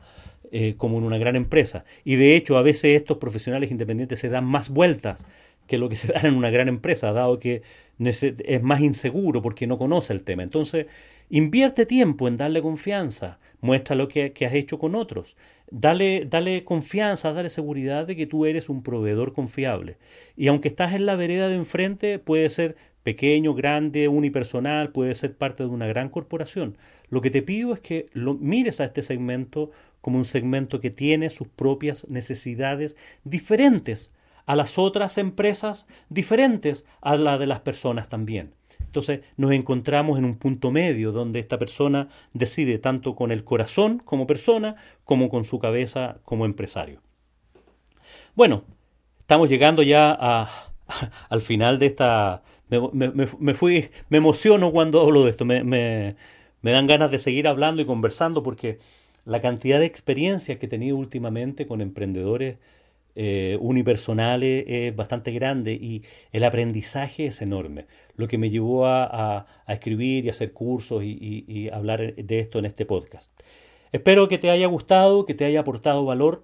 eh, 0.52 0.76
como 0.76 0.98
en 0.98 1.04
una 1.04 1.18
gran 1.18 1.34
empresa. 1.34 1.84
Y 2.04 2.14
de 2.14 2.36
hecho, 2.36 2.58
a 2.58 2.62
veces 2.62 2.94
estos 2.94 3.18
profesionales 3.18 3.72
independientes 3.72 4.20
se 4.20 4.28
dan 4.28 4.44
más 4.44 4.68
vueltas 4.68 5.26
que 5.72 5.78
lo 5.78 5.88
que 5.88 5.96
se 5.96 6.06
dan 6.12 6.26
en 6.26 6.34
una 6.34 6.50
gran 6.50 6.68
empresa, 6.68 7.14
dado 7.14 7.38
que 7.38 7.62
es 7.98 8.62
más 8.62 8.82
inseguro 8.82 9.40
porque 9.40 9.66
no 9.66 9.78
conoce 9.78 10.12
el 10.12 10.22
tema. 10.22 10.42
Entonces, 10.42 10.84
invierte 11.30 11.86
tiempo 11.86 12.28
en 12.28 12.36
darle 12.36 12.60
confianza, 12.60 13.38
muestra 13.62 13.96
lo 13.96 14.06
que, 14.06 14.34
has 14.44 14.52
hecho 14.52 14.78
con 14.78 14.94
otros, 14.94 15.38
dale, 15.70 16.26
dale 16.28 16.64
confianza, 16.64 17.32
dale 17.32 17.48
seguridad 17.48 18.06
de 18.06 18.16
que 18.16 18.26
tú 18.26 18.44
eres 18.44 18.68
un 18.68 18.82
proveedor 18.82 19.32
confiable. 19.32 19.96
Y 20.36 20.48
aunque 20.48 20.68
estás 20.68 20.92
en 20.92 21.06
la 21.06 21.16
vereda 21.16 21.48
de 21.48 21.54
enfrente, 21.54 22.18
puede 22.18 22.50
ser 22.50 22.76
pequeño, 23.02 23.54
grande, 23.54 24.08
unipersonal, 24.08 24.90
puede 24.90 25.14
ser 25.14 25.34
parte 25.38 25.62
de 25.62 25.70
una 25.70 25.86
gran 25.86 26.10
corporación. 26.10 26.76
Lo 27.08 27.22
que 27.22 27.30
te 27.30 27.40
pido 27.40 27.72
es 27.72 27.80
que 27.80 28.10
mires 28.14 28.82
a 28.82 28.84
este 28.84 29.02
segmento 29.02 29.70
como 30.02 30.18
un 30.18 30.26
segmento 30.26 30.80
que 30.80 30.90
tiene 30.90 31.30
sus 31.30 31.48
propias 31.48 32.06
necesidades 32.10 32.98
diferentes 33.24 34.12
a 34.46 34.56
las 34.56 34.78
otras 34.78 35.18
empresas, 35.18 35.86
diferentes 36.08 36.84
a 37.00 37.16
la 37.16 37.38
de 37.38 37.46
las 37.46 37.60
personas 37.60 38.08
también. 38.08 38.54
Entonces 38.92 39.20
nos 39.36 39.52
encontramos 39.52 40.18
en 40.18 40.26
un 40.26 40.36
punto 40.36 40.70
medio 40.70 41.12
donde 41.12 41.38
esta 41.38 41.58
persona 41.58 42.08
decide 42.34 42.78
tanto 42.78 43.14
con 43.14 43.32
el 43.32 43.42
corazón 43.42 43.98
como 44.04 44.26
persona 44.26 44.76
como 45.04 45.30
con 45.30 45.44
su 45.44 45.58
cabeza 45.58 46.18
como 46.24 46.44
empresario. 46.44 47.00
Bueno, 48.34 48.64
estamos 49.18 49.48
llegando 49.48 49.82
ya 49.82 50.14
a, 50.18 50.50
al 51.28 51.40
final 51.40 51.78
de 51.78 51.86
esta... 51.86 52.42
Me, 52.68 53.54
fui, 53.54 53.90
me 54.08 54.16
emociono 54.16 54.72
cuando 54.72 55.02
hablo 55.02 55.24
de 55.24 55.30
esto, 55.30 55.44
me, 55.44 55.62
me, 55.62 56.16
dan 56.62 56.86
ganas 56.86 57.10
de 57.10 57.18
seguir 57.18 57.46
hablando 57.46 57.82
y 57.82 57.84
conversando 57.84 58.42
porque 58.42 58.78
la 59.26 59.42
cantidad 59.42 59.78
de 59.78 59.84
experiencias 59.84 60.58
que 60.58 60.66
he 60.66 60.68
tenido 60.70 60.96
últimamente 60.96 61.66
con 61.66 61.82
emprendedores 61.82 62.56
eh, 63.14 63.58
es 64.66 64.96
bastante 64.96 65.32
grande 65.32 65.72
y 65.72 66.02
el 66.32 66.44
aprendizaje 66.44 67.26
es 67.26 67.42
enorme, 67.42 67.86
lo 68.16 68.28
que 68.28 68.38
me 68.38 68.50
llevó 68.50 68.86
a, 68.86 69.46
escribir 69.68 70.24
y 70.24 70.28
hacer 70.30 70.52
cursos 70.52 71.02
y, 71.04 71.68
hablar 71.72 72.14
de 72.14 72.38
esto 72.38 72.58
en 72.58 72.66
este 72.66 72.86
podcast. 72.86 73.32
Espero 73.92 74.28
que 74.28 74.38
te 74.38 74.50
haya 74.50 74.66
gustado, 74.66 75.26
que 75.26 75.34
te 75.34 75.44
haya 75.44 75.60
aportado 75.60 76.04
valor, 76.04 76.42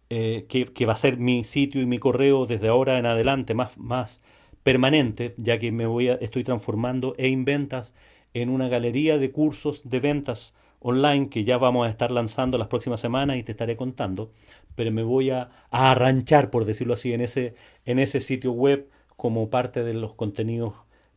eh, 0.10 0.46
que, 0.50 0.66
que, 0.66 0.86
va 0.88 0.94
a 0.94 0.96
ser 0.96 1.18
mi 1.18 1.44
sitio 1.44 1.80
y 1.82 1.86
mi 1.86 2.00
correo 2.00 2.48
desde 2.48 2.70
ahora 2.70 2.98
en 2.98 3.06
adelante 3.06 3.54
más, 3.54 3.78
más 3.78 4.24
permanente, 4.64 5.36
ya 5.38 5.60
que 5.60 5.72
me 5.72 5.86
voy 5.86 6.10
a, 6.10 6.16
estoy 6.16 6.44
transformando 6.44 7.14
Einventas 7.18 7.94
en 8.42 8.50
una 8.50 8.68
galería 8.68 9.18
de 9.18 9.32
cursos 9.32 9.90
de 9.90 10.00
ventas 10.00 10.54
online 10.80 11.30
que 11.30 11.44
ya 11.44 11.58
vamos 11.58 11.88
a 11.88 11.90
estar 11.90 12.12
lanzando 12.12 12.58
las 12.58 12.68
próximas 12.68 13.02
semanas 13.02 13.38
y 13.38 13.44
te 13.44 13.52
estaré 13.52 13.76
contando, 13.76 14.32
pero 14.76 14.92
me 14.92 15.04
voy 15.04 15.32
a, 15.32 15.50
arranchar, 15.72 16.50
por 16.50 16.66
decirlo 16.66 16.94
así, 16.94 17.14
en 17.14 17.22
ese, 17.22 17.56
en 17.86 18.00
ese 18.00 18.20
sitio 18.20 18.52
web 18.52 18.90
como 19.16 19.50
parte 19.50 19.84
de 19.84 19.94
los 19.94 20.14
contenidos 20.14 20.74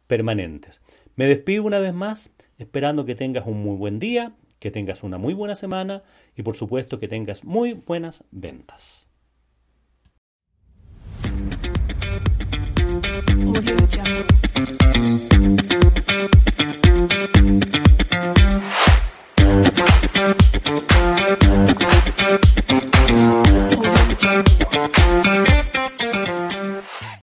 permanentes. 0.06 0.80
Me 1.16 1.26
despido 1.26 1.64
una 1.64 1.78
vez 1.78 1.94
más, 1.94 2.30
esperando 2.58 3.04
que 3.04 3.14
tengas 3.14 3.46
un 3.46 3.62
muy 3.62 3.76
buen 3.76 3.98
día, 3.98 4.32
que 4.58 4.70
tengas 4.70 5.02
una 5.02 5.18
muy 5.18 5.34
buena 5.34 5.54
semana 5.54 6.02
y 6.36 6.42
por 6.42 6.56
supuesto 6.56 6.98
que 6.98 7.08
tengas 7.08 7.44
muy 7.44 7.74
buenas 7.74 8.24
ventas. 8.30 9.06